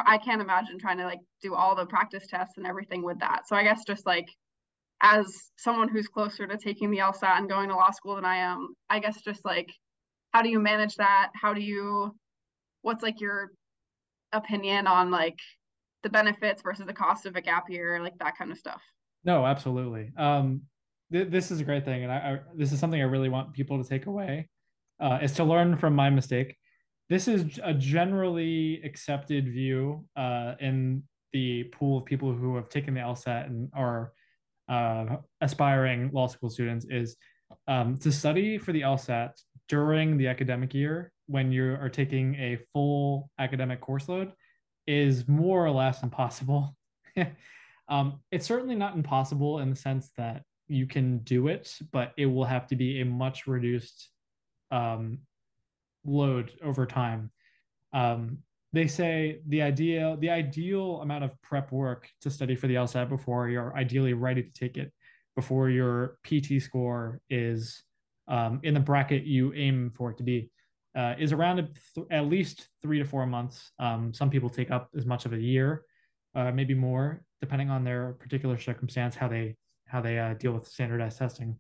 I 0.07 0.19
can't 0.19 0.41
imagine 0.41 0.79
trying 0.79 0.99
to 0.99 1.05
like 1.05 1.21
do 1.43 1.55
all 1.55 1.75
the 1.75 1.87
practice 1.87 2.27
tests 2.27 2.55
and 2.57 2.67
everything 2.67 3.03
with 3.03 3.19
that. 3.21 3.47
So 3.47 3.57
I 3.57 3.63
guess 3.63 3.83
just 3.87 4.07
like 4.07 4.27
as 5.03 5.27
someone 5.59 5.89
who's 5.89 6.09
closer 6.09 6.47
to 6.47 6.57
taking 6.57 6.91
the 6.91 6.99
LSAT 6.99 7.39
and 7.39 7.49
going 7.49 7.69
to 7.69 7.77
law 7.77 7.91
school 7.91 8.17
than 8.17 8.25
I 8.25 8.37
am, 8.37 8.75
I 8.89 9.01
guess 9.01 9.21
just 9.23 9.45
like 9.45 9.69
how 10.33 10.43
do 10.43 10.49
you 10.49 10.61
manage 10.61 10.97
that? 10.97 11.31
How 11.35 11.53
do 11.53 11.61
you 11.61 12.15
what's 12.83 13.03
like 13.03 13.21
your 13.21 13.53
opinion 14.33 14.87
on 14.87 15.11
like 15.11 15.39
the 16.03 16.09
benefits 16.09 16.63
versus 16.63 16.87
the 16.87 16.93
cost 16.93 17.27
of 17.27 17.37
a 17.37 17.43
gap 17.43 17.69
year 17.69 18.01
like 18.03 18.19
that 18.19 18.37
kind 18.37 18.51
of 18.51 18.59
stuff? 18.59 18.83
No 19.25 19.45
absolutely. 19.45 20.11
Um 20.17 20.63
th- 21.13 21.29
this 21.29 21.51
is 21.51 21.61
a 21.61 21.65
great 21.65 21.85
thing 21.85 22.03
and 22.03 22.13
I, 22.13 22.17
I, 22.17 22.39
this 22.57 22.73
is 22.73 22.81
something 22.81 23.01
i 23.01 23.05
really 23.05 23.29
want 23.29 23.53
people 23.53 23.83
to 23.83 23.89
take 23.89 24.07
away 24.07 24.49
uh, 25.01 25.19
is 25.21 25.33
to 25.33 25.45
learn 25.45 25.77
from 25.77 25.95
my 25.95 26.11
mistake 26.11 26.57
this 27.13 27.29
is 27.29 27.61
a 27.63 27.75
generally 27.75 28.81
accepted 28.85 29.47
view 29.47 30.03
uh, 30.17 30.55
in 30.61 31.03
the 31.35 31.65
pool 31.65 31.99
of 31.99 32.07
people 32.07 32.33
who 32.33 32.57
have 32.57 32.71
taken 32.71 32.95
the 32.95 33.01
LSAT 33.01 33.47
and 33.47 33.69
are 33.75 34.13
uh, 34.69 35.17
aspiring 35.43 36.11
law 36.13 36.27
school 36.27 36.49
students 36.49 36.87
is 36.89 37.17
um, 37.69 37.99
to 37.99 38.11
study 38.11 38.57
for 38.57 38.73
the 38.73 38.81
LSAT 38.81 39.33
during 39.69 40.17
the 40.17 40.27
academic 40.27 40.73
year 40.73 41.13
when 41.27 41.53
you 41.53 41.75
are 41.75 41.91
taking 41.91 42.35
a 42.37 42.59
full 42.73 43.29
academic 43.39 43.83
course 43.83 44.09
load 44.09 44.33
is 44.87 45.29
more 45.29 45.65
or 45.65 45.71
less 45.71 46.03
impossible. 46.03 46.75
um, 47.89 48.21
it's 48.31 48.47
certainly 48.47 48.75
not 48.75 48.97
impossible 48.97 49.59
in 49.59 49.69
the 49.69 49.77
sense 49.77 50.13
that 50.17 50.45
you 50.67 50.87
can 50.87 51.19
do 51.19 51.49
it, 51.49 51.77
but 51.93 52.13
it 52.17 52.25
will 52.25 52.45
have 52.45 52.67
to 52.69 52.77
be 52.77 53.03
a 53.03 53.05
much 53.05 53.47
reduced 53.47 54.09
um, 54.71 55.19
load 56.05 56.53
over 56.63 56.87
time. 56.87 57.31
Um, 57.93 58.39
they 58.73 58.87
say 58.87 59.41
the 59.49 59.63
ideal 59.63 60.17
the 60.17 60.31
ideal 60.31 61.01
amount 61.03 61.25
of 61.25 61.41
prep 61.43 61.73
work 61.73 62.09
to 62.23 62.31
study 62.31 62.57
for 62.57 62.67
the 62.67 62.75
LSAT 62.77 63.09
before 63.09 63.49
you're 63.49 63.77
ideally 63.77 64.15
ready 64.15 64.43
to 64.43 64.53
take 64.53 64.79
it 64.79 64.93
before 65.37 65.69
your 65.69 66.19
PT 66.25 66.63
score 66.63 67.21
is 67.29 67.83
um, 68.29 68.61
in 68.63 68.75
the 68.75 68.81
bracket 68.81 69.25
you 69.25 69.53
aim 69.55 69.91
for 69.95 70.11
it 70.11 70.17
to 70.17 70.23
be 70.23 70.51
uh, 70.95 71.15
is 71.19 71.33
around 71.33 71.69
th- 71.95 72.07
at 72.11 72.27
least 72.27 72.69
three 72.83 72.99
to 72.99 73.05
four 73.05 73.27
months. 73.27 73.73
Um, 73.79 74.13
some 74.13 74.31
people 74.31 74.51
take 74.51 74.71
up 74.71 74.91
as 74.97 75.07
much 75.07 75.25
of 75.25 75.33
a 75.33 75.41
year, 75.41 75.85
uh, 76.35 76.51
maybe 76.53 76.75
more, 76.75 77.25
depending 77.41 77.71
on 77.71 77.85
their 77.85 78.13
particular 78.15 78.59
circumstance, 78.59 79.15
how 79.15 79.29
they 79.29 79.57
how 79.87 80.01
they 80.01 80.19
uh, 80.19 80.35
deal 80.35 80.53
with 80.53 80.67
standardized 80.67 81.19
testing. 81.19 81.59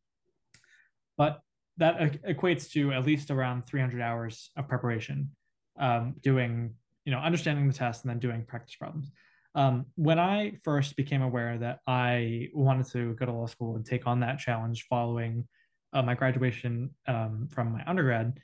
But 1.19 1.41
that 1.79 2.23
equates 2.23 2.71
to 2.73 2.93
at 2.93 3.07
least 3.07 3.31
around 3.31 3.67
300 3.67 4.01
hours 4.01 4.51
of 4.57 4.69
preparation, 4.69 5.31
um, 5.79 6.15
doing 6.23 6.75
you 7.05 7.13
know 7.13 7.19
understanding 7.19 7.67
the 7.67 7.75
test 7.75 8.05
and 8.05 8.11
then 8.11 8.19
doing 8.19 8.45
practice 8.45 8.77
problems. 8.77 9.11
Um, 9.55 9.87
when 9.97 10.19
I 10.19 10.59
first 10.63 10.97
became 10.97 11.23
aware 11.23 11.59
that 11.59 11.81
I 11.87 12.49
wanted 12.55 12.87
to 12.93 13.15
go 13.15 13.27
to 13.27 13.33
law 13.33 13.47
school 13.47 13.77
and 13.77 13.85
take 13.85 14.07
on 14.07 14.21
that 14.21 14.39
challenge 14.39 14.87
following 14.89 15.47
uh, 15.93 16.03
my 16.03 16.15
graduation 16.15 16.91
um, 17.07 17.49
from 17.51 17.73
my 17.73 17.83
undergrad, 17.87 18.39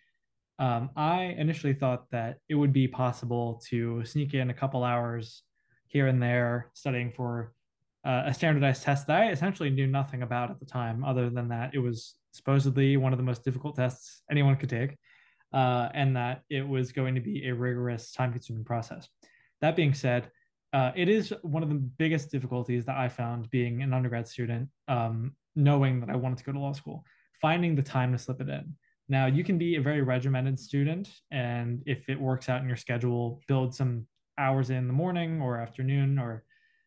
um, 0.58 0.90
I 0.96 1.34
initially 1.38 1.72
thought 1.72 2.10
that 2.10 2.38
it 2.48 2.56
would 2.56 2.72
be 2.72 2.88
possible 2.88 3.62
to 3.68 4.04
sneak 4.04 4.34
in 4.34 4.50
a 4.50 4.54
couple 4.54 4.84
hours 4.84 5.44
here 5.86 6.08
and 6.08 6.22
there 6.22 6.70
studying 6.74 7.10
for 7.10 7.54
uh, 8.04 8.24
a 8.26 8.34
standardized 8.34 8.82
test 8.82 9.06
that 9.06 9.22
I 9.22 9.30
essentially 9.30 9.70
knew 9.70 9.86
nothing 9.86 10.22
about 10.22 10.50
at 10.50 10.60
the 10.60 10.66
time, 10.66 11.04
other 11.04 11.30
than 11.30 11.48
that 11.48 11.74
it 11.74 11.78
was 11.78 12.14
supposedly 12.32 12.96
one 12.96 13.12
of 13.12 13.18
the 13.18 13.24
most 13.24 13.44
difficult 13.44 13.76
tests 13.76 14.22
anyone 14.30 14.56
could 14.56 14.68
take, 14.68 14.96
uh, 15.52 15.88
and 15.94 16.16
that 16.16 16.42
it 16.50 16.66
was 16.66 16.92
going 16.92 17.14
to 17.14 17.20
be 17.20 17.48
a 17.48 17.54
rigorous, 17.54 18.12
time 18.12 18.32
consuming 18.32 18.64
process. 18.64 19.08
That 19.60 19.76
being 19.76 19.94
said, 19.94 20.30
uh, 20.72 20.92
it 20.94 21.08
is 21.08 21.32
one 21.42 21.62
of 21.62 21.68
the 21.68 21.74
biggest 21.74 22.30
difficulties 22.30 22.84
that 22.84 22.96
I 22.96 23.08
found 23.08 23.50
being 23.50 23.82
an 23.82 23.94
undergrad 23.94 24.28
student, 24.28 24.68
um, 24.86 25.32
knowing 25.56 26.00
that 26.00 26.10
I 26.10 26.16
wanted 26.16 26.38
to 26.38 26.44
go 26.44 26.52
to 26.52 26.58
law 26.58 26.72
school, 26.72 27.04
finding 27.40 27.74
the 27.74 27.82
time 27.82 28.12
to 28.12 28.18
slip 28.18 28.40
it 28.40 28.48
in. 28.48 28.74
Now, 29.08 29.26
you 29.26 29.42
can 29.42 29.56
be 29.56 29.76
a 29.76 29.80
very 29.80 30.02
regimented 30.02 30.58
student, 30.58 31.10
and 31.30 31.82
if 31.86 32.08
it 32.10 32.20
works 32.20 32.50
out 32.50 32.60
in 32.60 32.68
your 32.68 32.76
schedule, 32.76 33.40
build 33.48 33.74
some 33.74 34.06
hours 34.36 34.70
in 34.70 34.86
the 34.86 34.92
morning 34.92 35.40
or 35.40 35.58
afternoon 35.58 36.18
or 36.18 36.44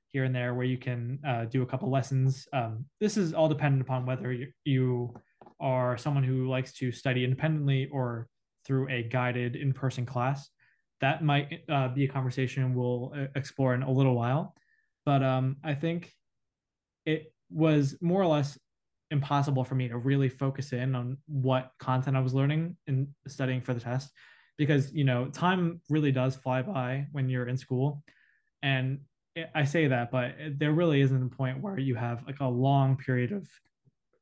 here 0.07 0.23
and 0.25 0.35
there 0.35 0.53
where 0.53 0.65
you 0.65 0.77
can 0.77 1.19
uh, 1.25 1.45
do 1.45 1.61
a 1.61 1.65
couple 1.65 1.89
lessons. 1.89 2.47
Um, 2.53 2.85
this 2.99 3.17
is 3.17 3.33
all 3.33 3.49
dependent 3.49 3.81
upon 3.81 4.05
whether 4.05 4.31
you, 4.31 4.47
you 4.65 5.13
are 5.61 5.97
someone 5.97 6.23
who 6.23 6.49
likes 6.49 6.73
to 6.73 6.91
study 6.91 7.23
independently 7.23 7.87
or 7.91 8.27
through 8.65 8.89
a 8.89 9.03
guided 9.03 9.55
in 9.55 9.73
person 9.73 10.05
class. 10.05 10.49
That 11.01 11.23
might 11.23 11.61
uh, 11.69 11.89
be 11.89 12.05
a 12.05 12.07
conversation 12.07 12.75
we'll 12.75 13.13
uh, 13.15 13.27
explore 13.35 13.73
in 13.73 13.83
a 13.83 13.91
little 13.91 14.15
while. 14.15 14.53
But 15.05 15.23
um, 15.23 15.57
I 15.63 15.73
think 15.73 16.11
it 17.05 17.33
was 17.49 17.97
more 18.01 18.21
or 18.21 18.27
less 18.27 18.57
impossible 19.09 19.63
for 19.63 19.75
me 19.75 19.87
to 19.89 19.97
really 19.97 20.29
focus 20.29 20.73
in 20.73 20.95
on 20.95 21.17
what 21.27 21.71
content 21.79 22.15
I 22.15 22.21
was 22.21 22.33
learning 22.33 22.77
and 22.87 23.07
studying 23.27 23.61
for 23.61 23.73
the 23.73 23.79
test 23.79 24.11
because, 24.57 24.93
you 24.93 25.03
know, 25.03 25.27
time 25.27 25.81
really 25.89 26.11
does 26.11 26.35
fly 26.35 26.61
by 26.61 27.07
when 27.11 27.29
you're 27.29 27.47
in 27.47 27.57
school. 27.57 28.03
And 28.61 28.99
I 29.55 29.63
say 29.63 29.87
that, 29.87 30.11
but 30.11 30.35
there 30.57 30.71
really 30.71 31.01
isn't 31.01 31.23
a 31.23 31.35
point 31.35 31.61
where 31.61 31.79
you 31.79 31.95
have 31.95 32.23
like 32.25 32.39
a 32.41 32.47
long 32.47 32.97
period 32.97 33.31
of 33.31 33.47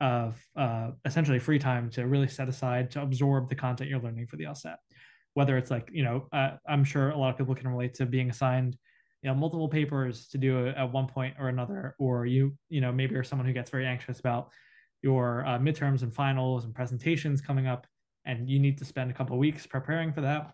of 0.01 0.41
uh, 0.55 0.91
essentially 1.05 1.39
free 1.39 1.59
time 1.59 1.89
to 1.91 2.07
really 2.07 2.27
set 2.27 2.47
aside 2.47 2.91
to 2.91 3.01
absorb 3.01 3.49
the 3.49 3.55
content 3.55 3.89
you're 3.89 3.99
learning 3.99 4.27
for 4.27 4.37
the 4.37 4.45
LSAT. 4.45 4.75
Whether 5.33 5.57
it's 5.57 5.71
like 5.71 5.89
you 5.91 6.03
know, 6.03 6.27
uh, 6.31 6.51
I'm 6.67 6.83
sure 6.83 7.09
a 7.09 7.17
lot 7.17 7.29
of 7.29 7.37
people 7.37 7.55
can 7.55 7.67
relate 7.67 7.93
to 7.95 8.05
being 8.05 8.29
assigned 8.29 8.77
you 9.21 9.29
know 9.29 9.35
multiple 9.35 9.67
papers 9.67 10.27
to 10.27 10.37
do 10.37 10.67
at 10.67 10.91
one 10.91 11.07
point 11.07 11.35
or 11.39 11.49
another, 11.49 11.95
or 11.99 12.25
you 12.25 12.55
you 12.69 12.81
know 12.81 12.91
maybe 12.91 13.13
you're 13.13 13.23
someone 13.23 13.45
who 13.45 13.53
gets 13.53 13.69
very 13.69 13.85
anxious 13.85 14.19
about 14.19 14.49
your 15.01 15.45
uh, 15.45 15.57
midterms 15.57 16.03
and 16.03 16.13
finals 16.13 16.65
and 16.65 16.73
presentations 16.73 17.41
coming 17.41 17.67
up, 17.67 17.87
and 18.25 18.49
you 18.49 18.59
need 18.59 18.77
to 18.77 18.85
spend 18.85 19.11
a 19.11 19.13
couple 19.13 19.37
weeks 19.37 19.65
preparing 19.65 20.11
for 20.13 20.21
that. 20.21 20.51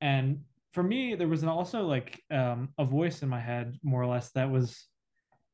And 0.00 0.40
for 0.72 0.82
me, 0.82 1.14
there 1.14 1.28
was 1.28 1.42
also 1.44 1.86
like 1.86 2.22
um, 2.30 2.68
a 2.78 2.84
voice 2.84 3.22
in 3.22 3.28
my 3.28 3.40
head, 3.40 3.78
more 3.82 4.02
or 4.02 4.06
less, 4.06 4.30
that 4.32 4.50
was 4.50 4.86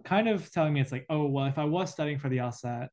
kind 0.05 0.29
of 0.29 0.51
telling 0.51 0.73
me 0.73 0.81
it's 0.81 0.93
like, 0.93 1.07
oh, 1.11 1.27
well, 1.27 1.47
if 1.47 1.59
I 1.59 1.65
was 1.65 1.91
studying 1.91 2.19
for 2.19 2.29
the 2.29 2.39
LSAT, 2.39 2.89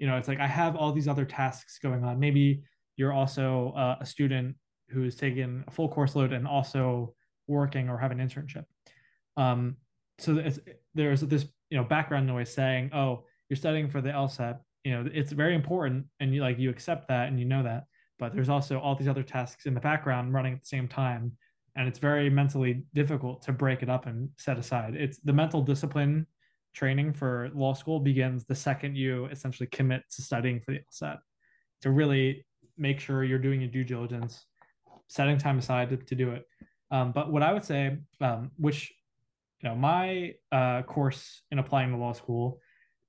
you 0.00 0.06
know, 0.06 0.16
it's 0.16 0.26
like 0.26 0.40
I 0.40 0.46
have 0.46 0.74
all 0.74 0.92
these 0.92 1.06
other 1.06 1.24
tasks 1.24 1.78
going 1.78 2.02
on. 2.02 2.18
Maybe 2.18 2.62
you're 2.96 3.12
also 3.12 3.72
uh, 3.76 3.96
a 4.00 4.06
student 4.06 4.56
who's 4.88 5.14
taking 5.14 5.62
a 5.68 5.70
full 5.70 5.88
course 5.88 6.16
load 6.16 6.32
and 6.32 6.48
also 6.48 7.14
working 7.46 7.88
or 7.88 7.98
have 7.98 8.10
an 8.10 8.18
internship. 8.18 8.64
Um, 9.36 9.76
so 10.18 10.42
there's 10.94 11.20
this, 11.20 11.46
you 11.68 11.76
know, 11.76 11.84
background 11.84 12.26
noise 12.26 12.52
saying, 12.52 12.90
oh, 12.92 13.24
you're 13.48 13.56
studying 13.56 13.88
for 13.88 14.00
the 14.00 14.10
LSAT. 14.10 14.58
You 14.84 14.92
know, 14.92 15.10
it's 15.12 15.32
very 15.32 15.54
important, 15.54 16.06
and 16.18 16.34
you 16.34 16.40
like 16.40 16.58
you 16.58 16.70
accept 16.70 17.08
that 17.08 17.28
and 17.28 17.38
you 17.38 17.44
know 17.44 17.62
that. 17.62 17.84
But 18.18 18.34
there's 18.34 18.48
also 18.48 18.80
all 18.80 18.94
these 18.94 19.08
other 19.08 19.22
tasks 19.22 19.66
in 19.66 19.74
the 19.74 19.80
background 19.80 20.32
running 20.32 20.54
at 20.54 20.60
the 20.60 20.66
same 20.66 20.88
time 20.88 21.36
and 21.76 21.86
it's 21.88 21.98
very 21.98 22.28
mentally 22.28 22.82
difficult 22.94 23.42
to 23.42 23.52
break 23.52 23.82
it 23.82 23.88
up 23.88 24.06
and 24.06 24.28
set 24.36 24.58
aside. 24.58 24.94
It's 24.96 25.18
the 25.18 25.32
mental 25.32 25.62
discipline 25.62 26.26
training 26.72 27.12
for 27.12 27.50
law 27.54 27.74
school 27.74 28.00
begins 28.00 28.44
the 28.44 28.54
second 28.54 28.96
you 28.96 29.26
essentially 29.26 29.68
commit 29.68 30.02
to 30.10 30.22
studying 30.22 30.60
for 30.60 30.72
the 30.72 30.80
LSAT 30.92 31.18
to 31.82 31.90
really 31.90 32.44
make 32.76 33.00
sure 33.00 33.24
you're 33.24 33.38
doing 33.38 33.60
your 33.60 33.70
due 33.70 33.84
diligence, 33.84 34.46
setting 35.08 35.38
time 35.38 35.58
aside 35.58 35.90
to, 35.90 35.96
to 35.96 36.14
do 36.14 36.30
it. 36.30 36.46
Um, 36.90 37.12
but 37.12 37.30
what 37.30 37.42
I 37.42 37.52
would 37.52 37.64
say, 37.64 37.98
um, 38.20 38.50
which 38.56 38.92
you 39.62 39.68
know, 39.68 39.74
my 39.74 40.34
uh, 40.50 40.82
course 40.82 41.42
in 41.50 41.58
applying 41.58 41.90
to 41.90 41.96
law 41.96 42.12
school 42.12 42.60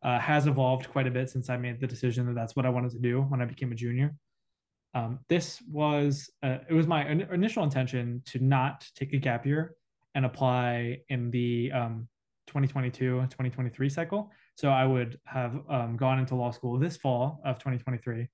uh, 0.04 0.20
has 0.20 0.48
evolved 0.48 0.90
quite 0.90 1.08
a 1.08 1.12
bit 1.12 1.30
since 1.30 1.50
I 1.50 1.58
made 1.58 1.80
the 1.80 1.88
decision 1.88 2.26
that 2.28 2.36
that's 2.36 2.56
what 2.56 2.66
I 2.66 2.70
wanted 2.70 2.92
to 2.92 3.00
do 3.00 3.22
when 3.22 3.42
I 3.42 3.46
became 3.46 3.72
a 3.72 3.76
junior. 3.76 4.14
Um, 4.94 5.20
this 5.30 5.62
was 5.72 6.30
uh, 6.44 6.58
it 6.70 6.74
was 6.74 6.88
my 6.88 7.08
in- 7.08 7.22
initial 7.34 7.64
intention 7.64 8.22
to 8.26 8.40
not 8.40 8.86
take 8.96 9.14
a 9.14 9.18
gap 9.18 9.46
year 9.46 9.76
and 10.16 10.26
apply 10.26 11.00
in 11.08 11.32
the 11.32 11.72
um, 11.72 12.08
2022 12.52 13.22
2023 13.22 13.90
cycle. 13.90 14.32
So 14.56 14.70
I 14.70 14.86
would 14.86 15.18
have 15.26 15.60
um, 15.70 15.96
gone 15.96 16.20
into 16.20 16.36
law 16.36 16.52
school 16.52 16.78
this 16.78 16.98
fall 16.98 17.42
of 17.46 17.58
2023, 17.60 18.28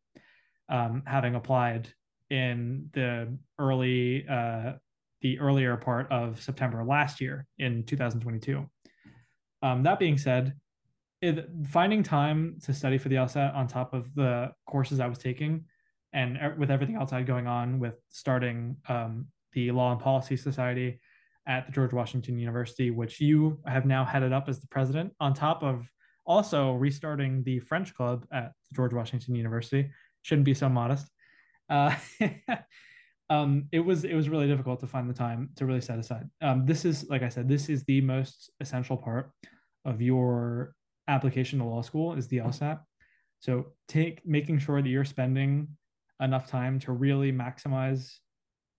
um, 0.69 1.03
having 1.05 1.35
applied 1.35 1.93
in 2.29 2.89
the 2.93 3.37
early 3.59 4.25
uh, 4.27 4.73
the 5.21 5.39
earlier 5.39 5.77
part 5.77 6.11
of 6.11 6.41
September 6.41 6.83
last 6.83 7.21
year 7.21 7.45
in 7.59 7.83
2022. 7.83 8.67
Um, 9.63 9.83
that 9.83 9.99
being 9.99 10.17
said, 10.17 10.53
it, 11.21 11.49
finding 11.67 12.03
time 12.03 12.57
to 12.63 12.73
study 12.73 12.97
for 12.97 13.09
the 13.09 13.15
LSAT 13.15 13.55
on 13.55 13.67
top 13.67 13.93
of 13.93 14.13
the 14.13 14.51
courses 14.67 14.99
I 14.99 15.07
was 15.07 15.17
taking 15.17 15.65
and 16.13 16.37
with 16.57 16.71
everything 16.71 16.95
else 16.95 17.13
I 17.13 17.17
had 17.17 17.27
going 17.27 17.47
on 17.47 17.79
with 17.79 17.95
starting 18.09 18.77
um, 18.87 19.27
the 19.53 19.71
Law 19.71 19.91
and 19.91 20.01
Policy 20.01 20.37
Society 20.37 20.99
at 21.47 21.65
the 21.65 21.71
George 21.71 21.93
Washington 21.93 22.37
University, 22.37 22.91
which 22.91 23.19
you 23.21 23.59
have 23.65 23.85
now 23.85 24.03
headed 24.03 24.33
up 24.33 24.49
as 24.49 24.59
the 24.59 24.67
president, 24.67 25.13
on 25.19 25.33
top 25.33 25.63
of 25.63 25.89
also 26.25 26.73
restarting 26.73 27.41
the 27.43 27.59
French 27.59 27.95
Club 27.95 28.25
at 28.31 28.51
George 28.75 28.93
Washington 28.93 29.33
University. 29.33 29.89
Shouldn't 30.23 30.45
be 30.45 30.53
so 30.53 30.67
modest. 30.67 31.07
Uh, 31.69 31.95
um, 33.29 33.67
it 33.71 33.79
was 33.79 34.03
it 34.03 34.13
was 34.13 34.29
really 34.29 34.47
difficult 34.47 34.81
to 34.81 34.87
find 34.87 35.09
the 35.09 35.13
time 35.13 35.49
to 35.55 35.65
really 35.65 35.81
set 35.81 35.97
aside. 35.97 36.29
Um, 36.41 36.65
this 36.65 36.83
is 36.83 37.09
like 37.09 37.23
I 37.23 37.29
said, 37.29 37.47
this 37.47 37.69
is 37.69 37.83
the 37.85 38.01
most 38.01 38.51
essential 38.59 38.97
part 38.97 39.31
of 39.85 40.01
your 40.01 40.73
application 41.07 41.59
to 41.59 41.65
law 41.65 41.81
school 41.81 42.13
is 42.13 42.27
the 42.27 42.37
LSAT. 42.37 42.79
So 43.39 43.67
take 43.87 44.25
making 44.25 44.59
sure 44.59 44.81
that 44.81 44.89
you're 44.89 45.05
spending 45.05 45.69
enough 46.19 46.47
time 46.47 46.79
to 46.79 46.91
really 46.91 47.31
maximize 47.31 48.11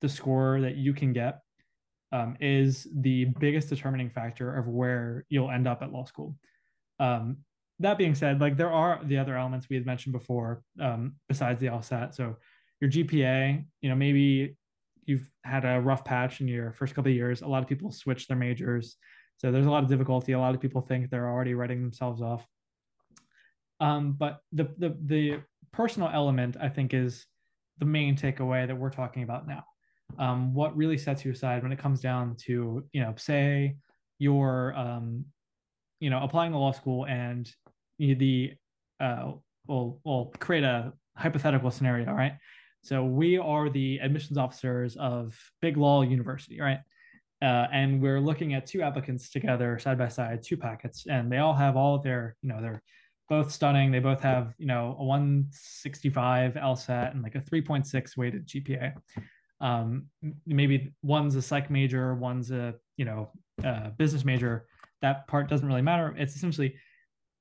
the 0.01 0.09
score 0.09 0.61
that 0.61 0.77
you 0.77 0.93
can 0.93 1.13
get 1.13 1.41
um, 2.13 2.37
is 2.41 2.87
the 2.95 3.27
biggest 3.39 3.69
determining 3.69 4.11
factor 4.11 4.57
of 4.57 4.67
where 4.67 5.25
you'll 5.29 5.51
end 5.51 5.67
up 5.67 5.83
at 5.83 5.93
law 5.93 6.05
school. 6.05 6.37
Um, 6.99 7.39
that 7.81 7.99
being 7.99 8.15
said, 8.15 8.41
like 8.41 8.57
there 8.57 8.73
are 8.73 9.01
the 9.05 9.19
other 9.19 9.37
elements 9.37 9.69
we 9.69 9.77
had 9.77 9.87
mentioned 9.87 10.13
before, 10.13 10.63
um, 10.81 11.15
besides 11.29 11.61
the 11.61 11.67
LSAT. 11.67 12.15
So 12.15 12.37
your 12.81 12.91
GPA, 12.91 13.65
you 13.81 13.89
know, 13.89 13.95
maybe 13.95 14.57
you've 15.05 15.29
had 15.45 15.65
a 15.65 15.81
rough 15.81 16.05
patch 16.05 16.41
in 16.41 16.49
your 16.49 16.73
first 16.73 16.95
couple 16.95 17.11
of 17.11 17.17
years. 17.17 17.43
A 17.43 17.47
lot 17.47 17.63
of 17.63 17.69
people 17.69 17.91
switch 17.91 18.27
their 18.27 18.37
majors, 18.37 18.97
so 19.37 19.53
there's 19.53 19.67
a 19.67 19.71
lot 19.71 19.85
of 19.85 19.89
difficulty. 19.89 20.33
A 20.33 20.39
lot 20.39 20.55
of 20.55 20.61
people 20.61 20.81
think 20.81 21.09
they're 21.09 21.29
already 21.29 21.55
writing 21.55 21.81
themselves 21.83 22.21
off. 22.21 22.47
Um, 23.81 24.13
but 24.13 24.41
the 24.53 24.69
the 24.79 24.97
the 25.05 25.41
personal 25.73 26.11
element, 26.13 26.57
I 26.61 26.69
think, 26.69 26.95
is 26.95 27.27
the 27.79 27.85
main 27.85 28.17
takeaway 28.17 28.67
that 28.67 28.77
we're 28.77 28.91
talking 28.91 29.23
about 29.23 29.47
now. 29.47 29.65
Um, 30.19 30.55
what 30.55 30.77
really 30.77 30.99
sets 30.99 31.25
you 31.25 31.33
aside 31.33 31.63
when 31.63 31.73
it 31.73 31.79
comes 31.79 32.01
down 32.01 32.37
to, 32.47 32.85
you 32.93 33.01
know, 33.01 33.15
say 33.17 33.77
you're, 34.19 34.75
um, 34.77 35.25
you 36.01 36.11
know, 36.11 36.23
applying 36.23 36.53
to 36.53 36.59
law 36.59 36.73
school 36.73 37.07
and 37.07 37.51
you, 37.99 38.15
the, 38.15 38.55
uh, 39.01 39.33
we'll, 39.67 40.01
we'll 40.05 40.33
create 40.39 40.65
a 40.65 40.93
hypothetical 41.17 41.71
scenario, 41.71 42.13
right? 42.13 42.33
So 42.83 43.05
we 43.05 43.39
are 43.39 43.69
the 43.69 43.99
admissions 43.99 44.39
officers 44.39 44.97
of 44.97 45.39
Big 45.61 45.77
Law 45.77 46.03
University, 46.03 46.61
right? 46.61 46.79
Uh, 47.41 47.67
and 47.73 48.01
we're 48.01 48.21
looking 48.21 48.55
at 48.55 48.67
two 48.67 48.83
applicants 48.83 49.31
together 49.31 49.79
side 49.79 49.99
by 49.99 50.09
side, 50.09 50.43
two 50.43 50.57
packets, 50.57 51.07
and 51.09 51.31
they 51.31 51.39
all 51.39 51.55
have 51.55 51.77
all 51.77 51.95
of 51.95 52.03
their, 52.03 52.37
you 52.43 52.49
know, 52.49 52.61
they're 52.61 52.83
both 53.29 53.53
stunning. 53.53 53.93
They 53.93 53.99
both 53.99 54.21
have, 54.23 54.55
you 54.59 54.67
know, 54.67 54.97
a 54.99 55.05
165 55.05 56.55
LSAT 56.55 57.13
and 57.13 57.23
like 57.23 57.35
a 57.35 57.41
3.6 57.41 58.17
weighted 58.17 58.47
GPA. 58.47 58.95
Um, 59.61 60.07
maybe 60.47 60.93
one's 61.03 61.35
a 61.35 61.43
psych 61.43 61.71
major, 61.71 62.15
one's 62.15 62.51
a, 62.51 62.75
you 62.97 63.05
know, 63.05 63.31
a 63.65 63.91
business 63.91 64.25
major. 64.25 64.67
That 65.03 65.27
part 65.27 65.49
doesn't 65.49 65.67
really 65.67 65.83
matter. 65.83 66.15
It's 66.17 66.37
essentially 66.37 66.75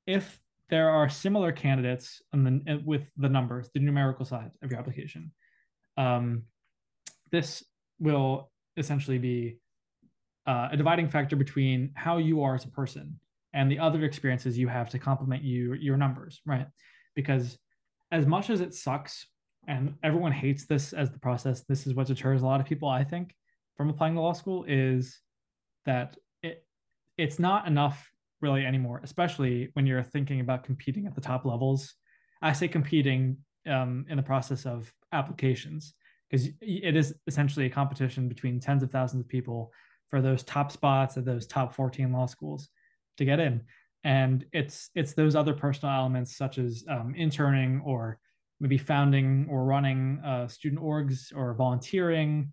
if 0.06 0.40
there 0.70 0.90
are 0.90 1.10
similar 1.10 1.52
candidates 1.52 2.22
and 2.34 2.46
then 2.46 2.84
with 2.86 3.04
the 3.18 3.30
numbers, 3.30 3.70
the 3.74 3.80
numerical 3.80 4.26
side 4.26 4.52
of 4.62 4.72
your 4.72 4.80
application, 4.80 5.32
um, 5.96 6.44
this 7.32 7.64
will 8.00 8.52
essentially 8.78 9.18
be 9.18 9.58
uh, 10.46 10.70
a 10.72 10.78
dividing 10.78 11.10
factor 11.10 11.36
between 11.36 11.92
how 11.96 12.18
you 12.18 12.44
are 12.44 12.56
as 12.56 12.66
a 12.66 12.70
person 12.70 13.20
and 13.54 13.72
the 13.72 13.80
other 13.80 14.04
experiences 14.04 14.58
you 14.58 14.68
have 14.68 14.90
to 14.90 15.00
complement 15.00 15.44
you 15.44 15.74
your 15.74 15.98
numbers 15.98 16.42
right 16.46 16.68
because 17.16 17.58
as 18.12 18.26
much 18.26 18.50
as 18.50 18.62
it 18.62 18.74
sucks 18.74 19.26
and 19.68 19.96
everyone 20.04 20.32
hates 20.32 20.66
this 20.66 20.94
as 20.94 21.12
the 21.12 21.20
process. 21.20 21.64
This 21.68 21.86
is 21.86 21.94
what 21.94 22.08
deters 22.08 22.42
a 22.42 22.46
lot 22.46 22.60
of 22.60 22.66
people 22.66 22.90
i 22.90 23.04
think 23.04 23.36
from 23.76 23.90
applying 23.90 24.16
to 24.16 24.22
law 24.22 24.34
school 24.34 24.66
is 24.68 25.20
that 25.86 26.18
it 26.42 26.66
it's 27.18 27.40
not 27.40 27.68
enough 27.68 28.12
really 28.42 28.66
anymore 28.66 29.02
especially 29.04 29.70
when 29.74 29.86
you're 29.86 30.04
thinking 30.04 30.40
about 30.42 30.64
competing 30.64 31.06
at 31.08 31.16
the 31.16 31.22
top 31.22 31.46
levels. 31.46 31.94
I 32.42 32.54
say 32.54 32.68
competing 32.68 33.38
um, 33.68 34.06
in 34.10 34.18
the 34.18 34.24
process 34.24 34.66
of 34.66 34.94
applications 35.12 35.94
because 36.30 36.48
it 36.62 36.96
is 36.96 37.14
essentially 37.26 37.66
a 37.66 37.70
competition 37.70 38.28
between 38.28 38.60
tens 38.60 38.84
of 38.84 38.92
thousands 38.92 39.22
of 39.22 39.28
people 39.28 39.72
for 40.10 40.22
those 40.22 40.44
top 40.44 40.72
spots 40.72 41.18
at 41.18 41.26
those 41.26 41.48
top 41.48 41.74
14 41.74 42.12
law 42.12 42.26
schools 42.26 42.70
to 43.18 43.26
get 43.26 43.40
in. 43.40 43.62
And 44.04 44.46
it's 44.54 44.90
it's 44.96 45.14
those 45.14 45.36
other 45.36 45.54
personal 45.54 45.94
elements 45.96 46.38
such 46.38 46.58
as 46.58 46.86
um, 46.90 47.14
interning 47.16 47.82
or 47.84 48.20
maybe 48.60 48.78
founding 48.78 49.48
or 49.50 49.66
running 49.66 50.20
uh, 50.26 50.48
student 50.48 50.82
orgs 50.82 51.36
or 51.36 51.54
volunteering 51.54 52.52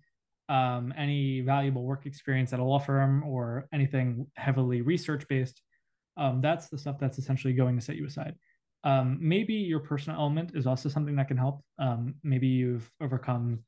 um, 0.48 0.92
any 0.96 1.40
valuable 1.40 1.84
work 1.84 2.04
experience 2.04 2.52
at 2.52 2.60
a 2.60 2.64
law 2.64 2.78
firm 2.78 3.22
or 3.24 3.66
anything 3.72 4.26
heavily 4.36 4.82
research 4.82 5.26
based 5.28 5.62
um, 6.16 6.40
that's 6.40 6.68
the 6.68 6.78
stuff 6.78 6.96
that's 6.98 7.18
essentially 7.18 7.52
going 7.52 7.76
to 7.76 7.82
set 7.82 7.96
you 7.96 8.06
aside. 8.06 8.34
Um, 8.84 9.18
maybe 9.20 9.54
your 9.54 9.80
personal 9.80 10.20
element 10.20 10.52
is 10.54 10.66
also 10.66 10.88
something 10.88 11.16
that 11.16 11.28
can 11.28 11.36
help. 11.36 11.62
Um, 11.78 12.14
maybe 12.22 12.46
you've 12.46 12.90
overcome 13.00 13.60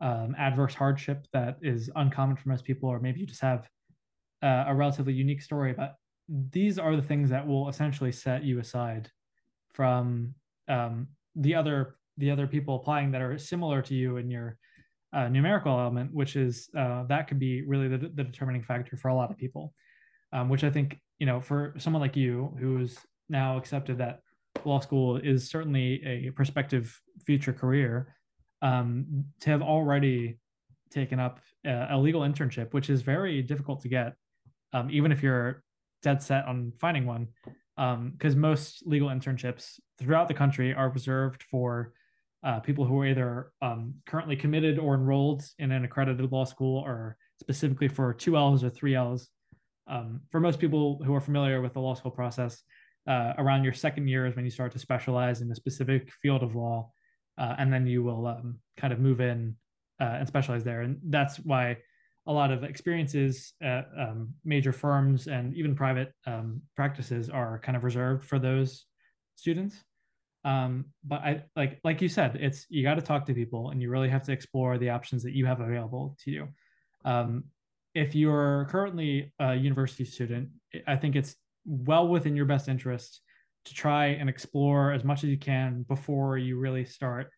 um, 0.00 0.34
adverse 0.36 0.74
hardship 0.74 1.26
that 1.32 1.58
is 1.62 1.90
uncommon 1.94 2.36
for 2.36 2.48
most 2.48 2.64
people 2.64 2.88
or 2.88 2.98
maybe 2.98 3.20
you 3.20 3.26
just 3.26 3.40
have 3.40 3.68
uh, 4.42 4.64
a 4.66 4.74
relatively 4.74 5.12
unique 5.12 5.40
story 5.40 5.72
but 5.72 5.94
these 6.28 6.78
are 6.78 6.96
the 6.96 7.02
things 7.02 7.30
that 7.30 7.46
will 7.46 7.68
essentially 7.68 8.10
set 8.10 8.42
you 8.42 8.58
aside 8.58 9.08
from 9.72 10.34
um, 10.68 11.06
the 11.36 11.54
other 11.54 11.96
the 12.16 12.30
other 12.30 12.46
people 12.46 12.76
applying 12.76 13.10
that 13.10 13.22
are 13.22 13.36
similar 13.38 13.82
to 13.82 13.94
you 13.94 14.18
in 14.18 14.30
your 14.30 14.56
uh, 15.12 15.28
numerical 15.28 15.78
element, 15.78 16.12
which 16.12 16.36
is 16.36 16.68
uh, 16.76 17.04
that 17.04 17.26
could 17.28 17.38
be 17.38 17.62
really 17.62 17.88
the, 17.88 17.98
the, 17.98 18.24
determining 18.24 18.62
factor 18.62 18.96
for 18.96 19.08
a 19.08 19.14
lot 19.14 19.30
of 19.30 19.36
people. 19.36 19.72
Um, 20.32 20.48
which 20.48 20.64
I 20.64 20.70
think 20.70 20.98
you 21.18 21.26
know 21.26 21.40
for 21.40 21.74
someone 21.78 22.00
like 22.00 22.16
you 22.16 22.56
who's 22.58 22.98
now 23.28 23.56
accepted 23.56 23.98
that 23.98 24.20
law 24.64 24.80
school 24.80 25.16
is 25.16 25.48
certainly 25.48 26.02
a 26.04 26.30
prospective 26.30 27.00
future 27.26 27.52
career, 27.52 28.14
um, 28.62 29.24
to 29.40 29.50
have 29.50 29.62
already 29.62 30.38
taken 30.90 31.20
up 31.20 31.40
a, 31.66 31.88
a, 31.90 31.98
legal 31.98 32.22
internship, 32.22 32.72
which 32.72 32.88
is 32.88 33.02
very 33.02 33.42
difficult 33.42 33.82
to 33.82 33.88
get, 33.88 34.14
um, 34.72 34.88
even 34.90 35.12
if 35.12 35.22
you're 35.22 35.62
dead 36.02 36.22
set 36.22 36.44
on 36.46 36.72
finding 36.78 37.06
one 37.06 37.28
because 37.76 38.34
um, 38.34 38.40
most 38.40 38.86
legal 38.86 39.08
internships 39.08 39.80
throughout 39.98 40.28
the 40.28 40.34
country 40.34 40.74
are 40.74 40.90
reserved 40.90 41.42
for 41.44 41.92
uh, 42.42 42.60
people 42.60 42.84
who 42.84 43.00
are 43.00 43.06
either 43.06 43.52
um, 43.62 43.94
currently 44.06 44.36
committed 44.36 44.78
or 44.78 44.94
enrolled 44.94 45.42
in 45.58 45.72
an 45.72 45.84
accredited 45.84 46.30
law 46.30 46.44
school 46.44 46.78
or 46.80 47.16
specifically 47.40 47.88
for 47.88 48.12
2Ls 48.12 48.62
or 48.62 48.70
3Ls. 48.70 49.28
Um, 49.86 50.20
for 50.30 50.40
most 50.40 50.58
people 50.58 51.00
who 51.04 51.14
are 51.14 51.20
familiar 51.20 51.60
with 51.60 51.72
the 51.72 51.80
law 51.80 51.94
school 51.94 52.10
process, 52.10 52.62
uh, 53.06 53.34
around 53.38 53.64
your 53.64 53.72
second 53.72 54.08
year 54.08 54.26
is 54.26 54.34
when 54.34 54.44
you 54.44 54.50
start 54.50 54.72
to 54.72 54.78
specialize 54.78 55.40
in 55.40 55.50
a 55.50 55.54
specific 55.54 56.10
field 56.22 56.42
of 56.42 56.54
law, 56.54 56.90
uh, 57.38 57.54
and 57.58 57.72
then 57.72 57.86
you 57.86 58.02
will 58.02 58.26
um, 58.26 58.58
kind 58.76 58.92
of 58.92 58.98
move 58.98 59.20
in 59.20 59.56
uh, 60.00 60.16
and 60.18 60.28
specialize 60.28 60.64
there. 60.64 60.82
And 60.82 60.98
that's 61.04 61.36
why 61.38 61.78
a 62.26 62.32
lot 62.32 62.50
of 62.50 62.64
experiences 62.64 63.52
at 63.60 63.88
um, 63.98 64.30
major 64.44 64.72
firms 64.72 65.26
and 65.26 65.54
even 65.54 65.74
private 65.74 66.12
um, 66.26 66.62
practices 66.76 67.28
are 67.28 67.58
kind 67.58 67.76
of 67.76 67.84
reserved 67.84 68.24
for 68.24 68.38
those 68.38 68.86
students. 69.36 69.76
Um, 70.44 70.86
but 71.04 71.20
I 71.20 71.42
like 71.56 71.80
like 71.84 72.02
you 72.02 72.08
said, 72.08 72.36
it's 72.38 72.66
you 72.68 72.82
got 72.82 72.96
to 72.96 73.02
talk 73.02 73.24
to 73.26 73.34
people 73.34 73.70
and 73.70 73.80
you 73.80 73.88
really 73.88 74.10
have 74.10 74.24
to 74.24 74.32
explore 74.32 74.76
the 74.76 74.90
options 74.90 75.22
that 75.22 75.32
you 75.32 75.46
have 75.46 75.60
available 75.60 76.16
to 76.24 76.30
you. 76.30 76.48
Um, 77.04 77.44
if 77.94 78.14
you're 78.14 78.66
currently 78.70 79.32
a 79.38 79.54
university 79.54 80.04
student, 80.04 80.50
I 80.86 80.96
think 80.96 81.16
it's 81.16 81.36
well 81.64 82.08
within 82.08 82.36
your 82.36 82.44
best 82.44 82.68
interest 82.68 83.20
to 83.64 83.74
try 83.74 84.06
and 84.06 84.28
explore 84.28 84.92
as 84.92 85.04
much 85.04 85.24
as 85.24 85.30
you 85.30 85.38
can 85.38 85.84
before 85.88 86.36
you 86.36 86.58
really 86.58 86.84
start 86.84 87.30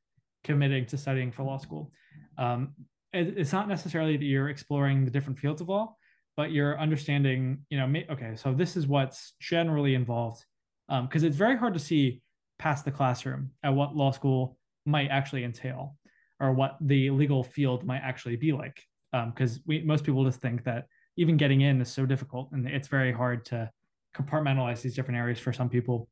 committing 0.42 0.86
to 0.86 0.98
studying 0.98 1.30
for 1.30 1.44
law 1.44 1.58
school. 1.58 1.92
Um, 2.38 2.72
it's 3.12 3.52
not 3.52 3.68
necessarily 3.68 4.16
that 4.16 4.24
you're 4.24 4.48
exploring 4.48 5.04
the 5.04 5.10
different 5.10 5.38
fields 5.38 5.60
of 5.60 5.68
law, 5.68 5.94
but 6.36 6.52
you're 6.52 6.78
understanding, 6.78 7.64
you 7.70 7.78
know, 7.78 8.00
okay, 8.10 8.36
so 8.36 8.52
this 8.52 8.76
is 8.76 8.86
what's 8.86 9.34
generally 9.40 9.94
involved. 9.94 10.44
Because 10.88 11.22
um, 11.22 11.26
it's 11.26 11.36
very 11.36 11.56
hard 11.56 11.74
to 11.74 11.80
see 11.80 12.22
past 12.58 12.84
the 12.84 12.90
classroom 12.90 13.50
at 13.62 13.70
what 13.70 13.96
law 13.96 14.10
school 14.10 14.58
might 14.84 15.08
actually 15.08 15.44
entail 15.44 15.96
or 16.40 16.52
what 16.52 16.76
the 16.80 17.10
legal 17.10 17.42
field 17.42 17.84
might 17.84 18.00
actually 18.02 18.36
be 18.36 18.52
like. 18.52 18.82
Because 19.12 19.56
um, 19.56 19.62
we 19.66 19.82
most 19.82 20.04
people 20.04 20.24
just 20.24 20.40
think 20.40 20.64
that 20.64 20.86
even 21.16 21.36
getting 21.36 21.62
in 21.62 21.80
is 21.80 21.90
so 21.90 22.06
difficult 22.06 22.50
and 22.52 22.66
it's 22.66 22.88
very 22.88 23.12
hard 23.12 23.44
to 23.46 23.70
compartmentalize 24.14 24.82
these 24.82 24.94
different 24.94 25.18
areas 25.18 25.38
for 25.38 25.52
some 25.52 25.68
people. 25.68 26.08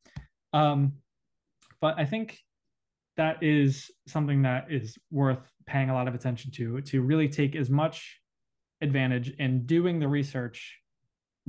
Um, 0.53 0.93
but 1.81 1.95
I 1.97 2.05
think 2.05 2.39
that 3.17 3.41
is 3.41 3.91
something 4.07 4.41
that 4.43 4.71
is 4.71 4.97
worth 5.11 5.51
paying 5.65 5.89
a 5.89 5.93
lot 5.93 6.07
of 6.07 6.15
attention 6.15 6.51
to 6.51 6.81
to 6.81 7.01
really 7.01 7.29
take 7.29 7.55
as 7.55 7.69
much 7.69 8.19
advantage 8.81 9.29
in 9.39 9.65
doing 9.65 9.99
the 9.99 10.07
research 10.07 10.79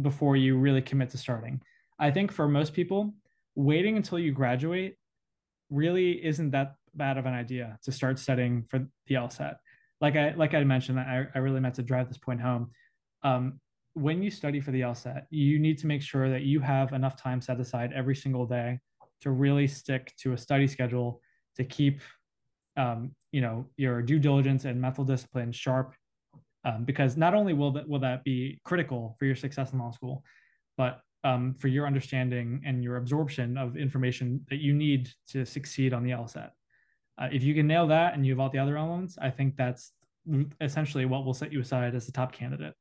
before 0.00 0.36
you 0.36 0.56
really 0.56 0.82
commit 0.82 1.10
to 1.10 1.18
starting. 1.18 1.60
I 1.98 2.10
think 2.10 2.32
for 2.32 2.48
most 2.48 2.72
people, 2.72 3.14
waiting 3.54 3.96
until 3.96 4.18
you 4.18 4.32
graduate 4.32 4.96
really 5.70 6.24
isn't 6.24 6.50
that 6.50 6.74
bad 6.94 7.18
of 7.18 7.26
an 7.26 7.34
idea 7.34 7.78
to 7.82 7.92
start 7.92 8.18
studying 8.18 8.64
for 8.68 8.86
the 9.06 9.14
LSAT. 9.14 9.56
Like 10.00 10.16
I 10.16 10.34
like 10.36 10.54
I 10.54 10.62
mentioned, 10.64 11.00
I, 11.00 11.26
I 11.34 11.38
really 11.38 11.60
meant 11.60 11.74
to 11.76 11.82
drive 11.82 12.08
this 12.08 12.18
point 12.18 12.40
home. 12.40 12.70
Um, 13.22 13.60
when 13.94 14.22
you 14.22 14.30
study 14.30 14.60
for 14.60 14.72
the 14.72 14.82
LSAT, 14.82 15.22
you 15.30 15.58
need 15.58 15.78
to 15.78 15.86
make 15.86 16.02
sure 16.02 16.28
that 16.28 16.42
you 16.42 16.60
have 16.60 16.92
enough 16.92 17.16
time 17.16 17.40
set 17.40 17.58
aside 17.58 17.92
every 17.94 18.14
single 18.14 18.44
day 18.46 18.78
to 19.22 19.30
really 19.30 19.66
stick 19.66 20.12
to 20.18 20.34
a 20.34 20.38
study 20.38 20.66
schedule 20.66 21.20
to 21.56 21.64
keep 21.64 22.00
um, 22.76 23.12
you 23.32 23.40
know 23.40 23.66
your 23.76 24.02
due 24.02 24.18
diligence 24.18 24.66
and 24.66 24.80
mental 24.80 25.04
discipline 25.04 25.50
sharp 25.50 25.94
um, 26.64 26.84
because 26.84 27.16
not 27.16 27.32
only 27.32 27.54
will 27.54 27.72
that 27.72 27.88
will 27.88 28.00
that 28.00 28.22
be 28.24 28.60
critical 28.64 29.16
for 29.18 29.24
your 29.24 29.36
success 29.36 29.72
in 29.72 29.78
law 29.78 29.90
school 29.90 30.22
but 30.76 31.00
um, 31.26 31.54
for 31.54 31.68
your 31.68 31.86
understanding 31.86 32.62
and 32.64 32.84
your 32.84 32.96
absorption 32.96 33.58
of 33.58 33.76
information 33.76 34.44
that 34.48 34.58
you 34.58 34.72
need 34.72 35.10
to 35.28 35.44
succeed 35.44 35.92
on 35.92 36.04
the 36.04 36.10
LSAT. 36.10 36.50
Uh, 37.18 37.28
if 37.32 37.42
you 37.42 37.54
can 37.54 37.66
nail 37.66 37.86
that 37.88 38.14
and 38.14 38.24
you 38.24 38.32
have 38.32 38.40
all 38.40 38.50
the 38.50 38.58
other 38.58 38.76
elements, 38.76 39.18
I 39.20 39.30
think 39.30 39.56
that's 39.56 39.92
essentially 40.60 41.04
what 41.04 41.24
will 41.24 41.34
set 41.34 41.52
you 41.52 41.60
aside 41.60 41.94
as 41.94 42.06
the 42.06 42.12
top 42.12 42.32
candidate 42.32 42.74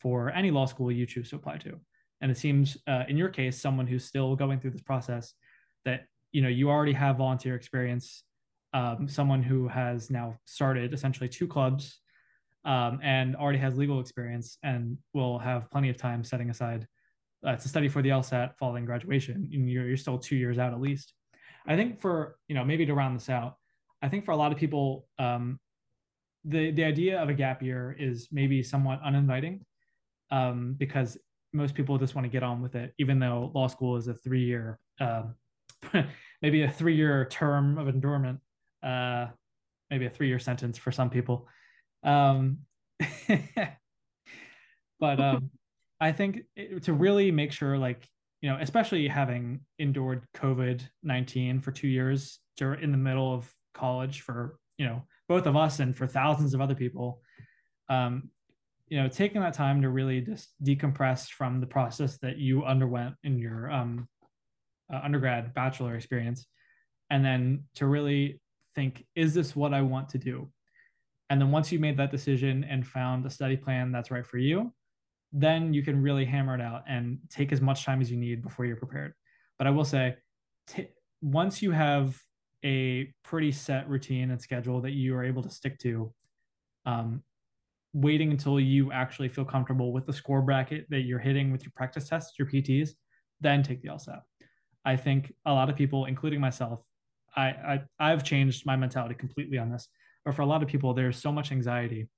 for 0.00 0.30
any 0.30 0.50
law 0.50 0.66
school 0.66 0.90
you 0.90 1.06
choose 1.06 1.30
to 1.30 1.36
apply 1.36 1.58
to. 1.58 1.78
And 2.20 2.30
it 2.30 2.36
seems, 2.36 2.76
uh, 2.88 3.04
in 3.08 3.16
your 3.16 3.28
case, 3.28 3.60
someone 3.60 3.86
who's 3.86 4.04
still 4.04 4.34
going 4.34 4.58
through 4.58 4.72
this 4.72 4.82
process, 4.82 5.34
that 5.84 6.06
you 6.32 6.42
know 6.42 6.48
you 6.48 6.70
already 6.70 6.94
have 6.94 7.18
volunteer 7.18 7.54
experience 7.54 8.24
um, 8.74 9.06
someone 9.08 9.42
who 9.42 9.68
has 9.68 10.10
now 10.10 10.36
started 10.44 10.92
essentially 10.92 11.28
two 11.28 11.46
clubs 11.46 12.00
um, 12.64 12.98
and 13.02 13.36
already 13.36 13.58
has 13.58 13.78
legal 13.78 14.00
experience 14.00 14.58
and 14.64 14.98
will 15.12 15.38
have 15.38 15.70
plenty 15.70 15.88
of 15.88 15.96
time 15.96 16.24
setting 16.24 16.50
aside 16.50 16.86
uh, 17.44 17.56
to 17.56 17.68
study 17.68 17.88
for 17.88 18.02
the 18.02 18.10
LSAT 18.10 18.56
following 18.58 18.84
graduation. 18.84 19.48
And 19.52 19.70
you're, 19.70 19.86
you're 19.86 19.96
still 19.96 20.18
two 20.18 20.36
years 20.36 20.58
out 20.58 20.72
at 20.72 20.80
least. 20.80 21.12
I 21.66 21.76
think 21.76 22.00
for, 22.00 22.36
you 22.48 22.54
know, 22.54 22.64
maybe 22.64 22.84
to 22.86 22.94
round 22.94 23.18
this 23.18 23.28
out, 23.28 23.56
I 24.02 24.08
think 24.08 24.24
for 24.24 24.32
a 24.32 24.36
lot 24.36 24.52
of 24.52 24.58
people, 24.58 25.06
um, 25.18 25.58
the, 26.44 26.70
the 26.72 26.84
idea 26.84 27.22
of 27.22 27.28
a 27.28 27.34
gap 27.34 27.62
year 27.62 27.96
is 27.98 28.28
maybe 28.30 28.62
somewhat 28.62 29.00
uninviting 29.02 29.64
um, 30.30 30.74
because 30.76 31.16
most 31.52 31.74
people 31.74 31.96
just 31.96 32.14
want 32.14 32.26
to 32.26 32.28
get 32.28 32.42
on 32.42 32.60
with 32.60 32.74
it, 32.74 32.92
even 32.98 33.18
though 33.18 33.50
law 33.54 33.66
school 33.66 33.96
is 33.96 34.08
a 34.08 34.14
three 34.14 34.44
year, 34.44 34.78
uh, 35.00 35.22
maybe 36.42 36.62
a 36.62 36.70
three 36.70 36.96
year 36.96 37.26
term 37.30 37.78
of 37.78 37.88
endurement 37.88 38.40
uh, 38.84 39.26
maybe 39.90 40.06
a 40.06 40.10
three 40.10 40.28
year 40.28 40.38
sentence 40.38 40.78
for 40.78 40.92
some 40.92 41.10
people. 41.10 41.48
Um, 42.02 42.58
but 45.00 45.20
um, 45.20 45.50
I 46.00 46.12
think 46.12 46.42
it, 46.56 46.84
to 46.84 46.92
really 46.92 47.30
make 47.30 47.52
sure, 47.52 47.78
like, 47.78 48.08
you 48.40 48.50
know, 48.50 48.58
especially 48.60 49.08
having 49.08 49.60
endured 49.78 50.26
COVID 50.36 50.82
19 51.02 51.60
for 51.60 51.72
two 51.72 51.88
years 51.88 52.40
in 52.60 52.92
the 52.92 52.98
middle 52.98 53.32
of 53.32 53.52
college 53.74 54.20
for, 54.20 54.58
you 54.76 54.86
know, 54.86 55.02
both 55.28 55.46
of 55.46 55.56
us 55.56 55.80
and 55.80 55.96
for 55.96 56.06
thousands 56.06 56.54
of 56.54 56.60
other 56.60 56.74
people, 56.74 57.22
um, 57.88 58.30
you 58.88 59.00
know, 59.00 59.08
taking 59.08 59.40
that 59.40 59.54
time 59.54 59.82
to 59.82 59.88
really 59.88 60.20
just 60.20 60.50
decompress 60.62 61.28
from 61.28 61.60
the 61.60 61.66
process 61.66 62.18
that 62.18 62.36
you 62.36 62.64
underwent 62.64 63.14
in 63.24 63.38
your 63.38 63.70
um, 63.70 64.08
uh, 64.92 65.00
undergrad 65.02 65.54
bachelor 65.54 65.96
experience, 65.96 66.46
and 67.10 67.24
then 67.24 67.64
to 67.76 67.86
really 67.86 68.40
think, 68.74 69.06
is 69.14 69.34
this 69.34 69.56
what 69.56 69.72
I 69.72 69.82
want 69.82 70.10
to 70.10 70.18
do? 70.18 70.50
And 71.30 71.40
then 71.40 71.50
once 71.50 71.72
you 71.72 71.78
made 71.78 71.96
that 71.96 72.10
decision 72.10 72.64
and 72.64 72.86
found 72.86 73.24
a 73.24 73.30
study 73.30 73.56
plan 73.56 73.90
that's 73.90 74.10
right 74.10 74.26
for 74.26 74.38
you, 74.38 74.72
then 75.36 75.74
you 75.74 75.82
can 75.82 76.00
really 76.00 76.24
hammer 76.24 76.54
it 76.54 76.60
out 76.60 76.84
and 76.88 77.18
take 77.28 77.52
as 77.52 77.60
much 77.60 77.84
time 77.84 78.00
as 78.00 78.10
you 78.10 78.16
need 78.16 78.40
before 78.40 78.64
you're 78.64 78.76
prepared. 78.76 79.12
But 79.58 79.66
I 79.66 79.70
will 79.70 79.84
say, 79.84 80.14
t- 80.68 80.88
once 81.20 81.60
you 81.60 81.72
have 81.72 82.16
a 82.64 83.12
pretty 83.24 83.50
set 83.50 83.88
routine 83.88 84.30
and 84.30 84.40
schedule 84.40 84.80
that 84.82 84.92
you 84.92 85.14
are 85.16 85.24
able 85.24 85.42
to 85.42 85.50
stick 85.50 85.78
to, 85.80 86.14
um, 86.86 87.24
waiting 87.92 88.30
until 88.30 88.60
you 88.60 88.92
actually 88.92 89.28
feel 89.28 89.44
comfortable 89.44 89.92
with 89.92 90.06
the 90.06 90.12
score 90.12 90.40
bracket 90.40 90.86
that 90.90 91.00
you're 91.00 91.18
hitting 91.18 91.50
with 91.50 91.64
your 91.64 91.72
practice 91.74 92.08
tests, 92.08 92.38
your 92.38 92.48
PTs, 92.48 92.90
then 93.40 93.62
take 93.62 93.82
the 93.82 93.88
LSAT. 93.88 94.20
I 94.84 94.96
think 94.96 95.32
a 95.46 95.52
lot 95.52 95.68
of 95.68 95.74
people, 95.74 96.04
including 96.04 96.40
myself, 96.40 96.80
I, 97.36 97.48
I 97.48 97.80
I've 97.98 98.22
changed 98.22 98.66
my 98.66 98.76
mentality 98.76 99.16
completely 99.16 99.58
on 99.58 99.70
this. 99.70 99.88
But 100.24 100.36
for 100.36 100.42
a 100.42 100.46
lot 100.46 100.62
of 100.62 100.68
people, 100.68 100.94
there's 100.94 101.20
so 101.20 101.32
much 101.32 101.50
anxiety 101.50 102.08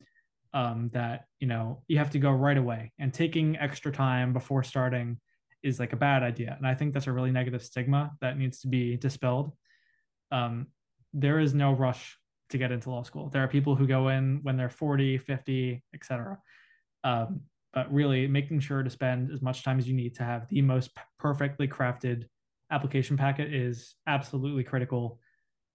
um, 0.54 0.90
that 0.92 1.26
you 1.40 1.46
know 1.46 1.82
you 1.88 1.98
have 1.98 2.10
to 2.10 2.18
go 2.18 2.30
right 2.30 2.56
away. 2.56 2.92
And 2.98 3.12
taking 3.12 3.56
extra 3.56 3.92
time 3.92 4.32
before 4.32 4.62
starting 4.62 5.18
is 5.62 5.80
like 5.80 5.92
a 5.92 5.96
bad 5.96 6.22
idea. 6.22 6.54
And 6.56 6.66
i 6.66 6.74
think 6.74 6.94
that's 6.94 7.06
a 7.06 7.12
really 7.12 7.32
negative 7.32 7.62
stigma 7.62 8.12
that 8.20 8.38
needs 8.38 8.60
to 8.60 8.68
be 8.68 8.96
dispelled. 8.96 9.52
Um, 10.30 10.68
there 11.12 11.38
is 11.38 11.54
no 11.54 11.72
rush 11.72 12.18
to 12.50 12.58
get 12.58 12.70
into 12.70 12.90
law 12.90 13.02
school. 13.02 13.28
There 13.30 13.42
are 13.42 13.48
people 13.48 13.74
who 13.74 13.86
go 13.86 14.08
in 14.08 14.40
when 14.42 14.56
they're 14.56 14.68
40 14.68 15.18
50 15.18 15.82
etc 15.94 16.38
um, 17.04 17.40
but 17.72 17.92
really 17.92 18.26
making 18.26 18.58
sure 18.58 18.82
to 18.82 18.90
spend 18.90 19.30
as 19.30 19.42
much 19.42 19.62
time 19.62 19.78
as 19.78 19.86
you 19.86 19.94
need 19.94 20.14
to 20.16 20.24
have 20.24 20.48
the 20.48 20.62
most 20.62 20.90
perfectly 21.18 21.68
crafted 21.68 22.24
application 22.70 23.16
packet 23.16 23.52
is 23.54 23.94
absolutely 24.06 24.64
critical 24.64 25.20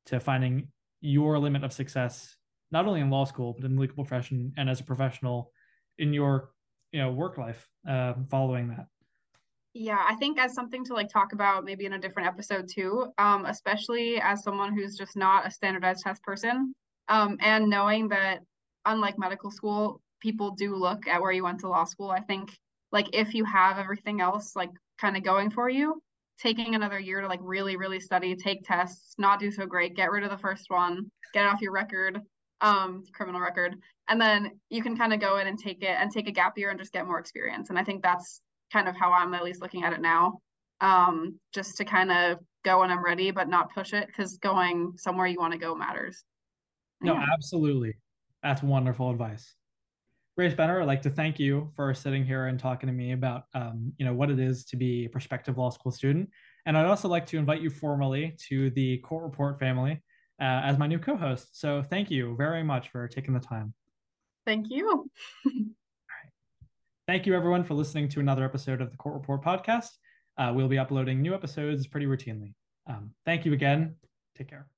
to 0.07 0.19
finding 0.19 0.67
your 0.99 1.39
limit 1.39 1.63
of 1.63 1.71
success 1.71 2.35
not 2.71 2.87
only 2.87 3.01
in 3.01 3.09
law 3.09 3.25
school 3.25 3.53
but 3.53 3.65
in 3.65 3.75
the 3.75 3.81
legal 3.81 3.95
profession 3.95 4.53
and 4.57 4.69
as 4.69 4.79
a 4.79 4.83
professional 4.83 5.51
in 5.97 6.13
your 6.13 6.51
you 6.91 6.99
know 6.99 7.11
work 7.11 7.37
life 7.37 7.67
uh, 7.87 8.13
following 8.29 8.69
that. 8.69 8.87
Yeah 9.73 10.03
i 10.07 10.15
think 10.15 10.39
as 10.39 10.53
something 10.53 10.83
to 10.85 10.93
like 10.93 11.09
talk 11.09 11.33
about 11.33 11.63
maybe 11.63 11.85
in 11.85 11.93
a 11.93 11.99
different 11.99 12.27
episode 12.27 12.67
too 12.73 13.07
um, 13.17 13.45
especially 13.45 14.19
as 14.21 14.43
someone 14.43 14.75
who's 14.75 14.97
just 14.97 15.15
not 15.15 15.47
a 15.47 15.51
standardized 15.51 16.03
test 16.03 16.21
person 16.23 16.73
um, 17.07 17.37
and 17.41 17.69
knowing 17.69 18.09
that 18.09 18.39
unlike 18.85 19.17
medical 19.17 19.51
school 19.51 20.01
people 20.21 20.51
do 20.51 20.75
look 20.75 21.07
at 21.07 21.21
where 21.21 21.31
you 21.31 21.43
went 21.43 21.59
to 21.59 21.69
law 21.69 21.85
school 21.85 22.09
i 22.09 22.19
think 22.19 22.57
like 22.91 23.07
if 23.13 23.33
you 23.33 23.45
have 23.45 23.77
everything 23.77 24.19
else 24.19 24.55
like 24.55 24.71
kind 24.99 25.15
of 25.15 25.23
going 25.23 25.49
for 25.49 25.69
you 25.69 26.01
taking 26.39 26.75
another 26.75 26.99
year 26.99 27.21
to 27.21 27.27
like 27.27 27.39
really 27.41 27.77
really 27.77 27.99
study 27.99 28.35
take 28.35 28.63
tests 28.63 29.13
not 29.17 29.39
do 29.39 29.51
so 29.51 29.65
great 29.65 29.95
get 29.95 30.11
rid 30.11 30.23
of 30.23 30.31
the 30.31 30.37
first 30.37 30.65
one 30.69 31.09
get 31.33 31.45
off 31.45 31.61
your 31.61 31.71
record 31.71 32.19
um 32.61 33.03
criminal 33.13 33.41
record. 33.41 33.75
And 34.07 34.19
then 34.19 34.51
you 34.69 34.83
can 34.83 34.97
kind 34.97 35.13
of 35.13 35.19
go 35.19 35.37
in 35.37 35.47
and 35.47 35.57
take 35.57 35.83
it 35.83 35.95
and 35.99 36.11
take 36.11 36.27
a 36.27 36.31
gap 36.31 36.57
year 36.57 36.69
and 36.69 36.79
just 36.79 36.93
get 36.93 37.07
more 37.07 37.19
experience. 37.19 37.69
And 37.69 37.79
i 37.79 37.83
think 37.83 38.01
that's 38.03 38.41
kind 38.71 38.87
of 38.87 38.95
how 38.95 39.11
i'm 39.11 39.33
at 39.33 39.43
least 39.43 39.61
looking 39.61 39.83
at 39.83 39.93
it 39.93 39.99
now 39.99 40.39
um 40.79 41.37
just 41.53 41.75
to 41.77 41.85
kind 41.85 42.11
of 42.11 42.39
go 42.63 42.79
when 42.79 42.89
i'm 42.89 43.03
ready 43.03 43.29
but 43.29 43.49
not 43.49 43.73
push 43.73 43.93
it 43.93 44.07
because 44.07 44.37
going 44.37 44.93
somewhere 44.95 45.27
you 45.27 45.39
want 45.39 45.53
to 45.53 45.59
go 45.59 45.75
matters. 45.75 46.23
No 47.01 47.13
yeah. 47.13 47.25
absolutely. 47.33 47.95
That's 48.43 48.63
wonderful 48.63 49.09
advice. 49.09 49.55
Grace 50.37 50.53
Brenner, 50.53 50.81
I'd 50.81 50.87
like 50.87 51.01
to 51.01 51.09
thank 51.09 51.39
you 51.39 51.69
for 51.75 51.93
sitting 51.93 52.25
here 52.25 52.45
and 52.45 52.57
talking 52.57 52.87
to 52.87 52.93
me 52.93 53.11
about, 53.11 53.43
um, 53.53 53.91
you 53.97 54.05
know, 54.05 54.13
what 54.13 54.31
it 54.31 54.39
is 54.39 54.63
to 54.65 54.77
be 54.77 55.05
a 55.05 55.09
prospective 55.09 55.57
law 55.57 55.69
school 55.69 55.91
student. 55.91 56.29
And 56.65 56.77
I'd 56.77 56.85
also 56.85 57.09
like 57.09 57.25
to 57.27 57.37
invite 57.37 57.61
you 57.61 57.69
formally 57.69 58.35
to 58.47 58.69
the 58.71 58.99
Court 58.99 59.23
Report 59.23 59.59
family 59.59 60.01
uh, 60.41 60.61
as 60.63 60.77
my 60.77 60.87
new 60.87 60.99
co-host. 60.99 61.59
So 61.59 61.83
thank 61.83 62.09
you 62.09 62.35
very 62.35 62.63
much 62.63 62.89
for 62.89 63.07
taking 63.07 63.33
the 63.33 63.39
time. 63.39 63.73
Thank 64.45 64.69
you. 64.69 65.09
Thank 67.07 67.25
you, 67.25 67.35
everyone, 67.35 67.63
for 67.63 67.73
listening 67.73 68.07
to 68.09 68.19
another 68.21 68.45
episode 68.45 68.79
of 68.79 68.89
the 68.89 68.95
Court 68.95 69.15
Report 69.15 69.43
podcast. 69.43 69.89
Uh, 70.37 70.53
we'll 70.55 70.69
be 70.69 70.77
uploading 70.77 71.21
new 71.21 71.33
episodes 71.33 71.85
pretty 71.85 72.05
routinely. 72.05 72.53
Um, 72.87 73.11
thank 73.25 73.43
you 73.43 73.53
again. 73.53 73.95
Take 74.37 74.49
care. 74.49 74.71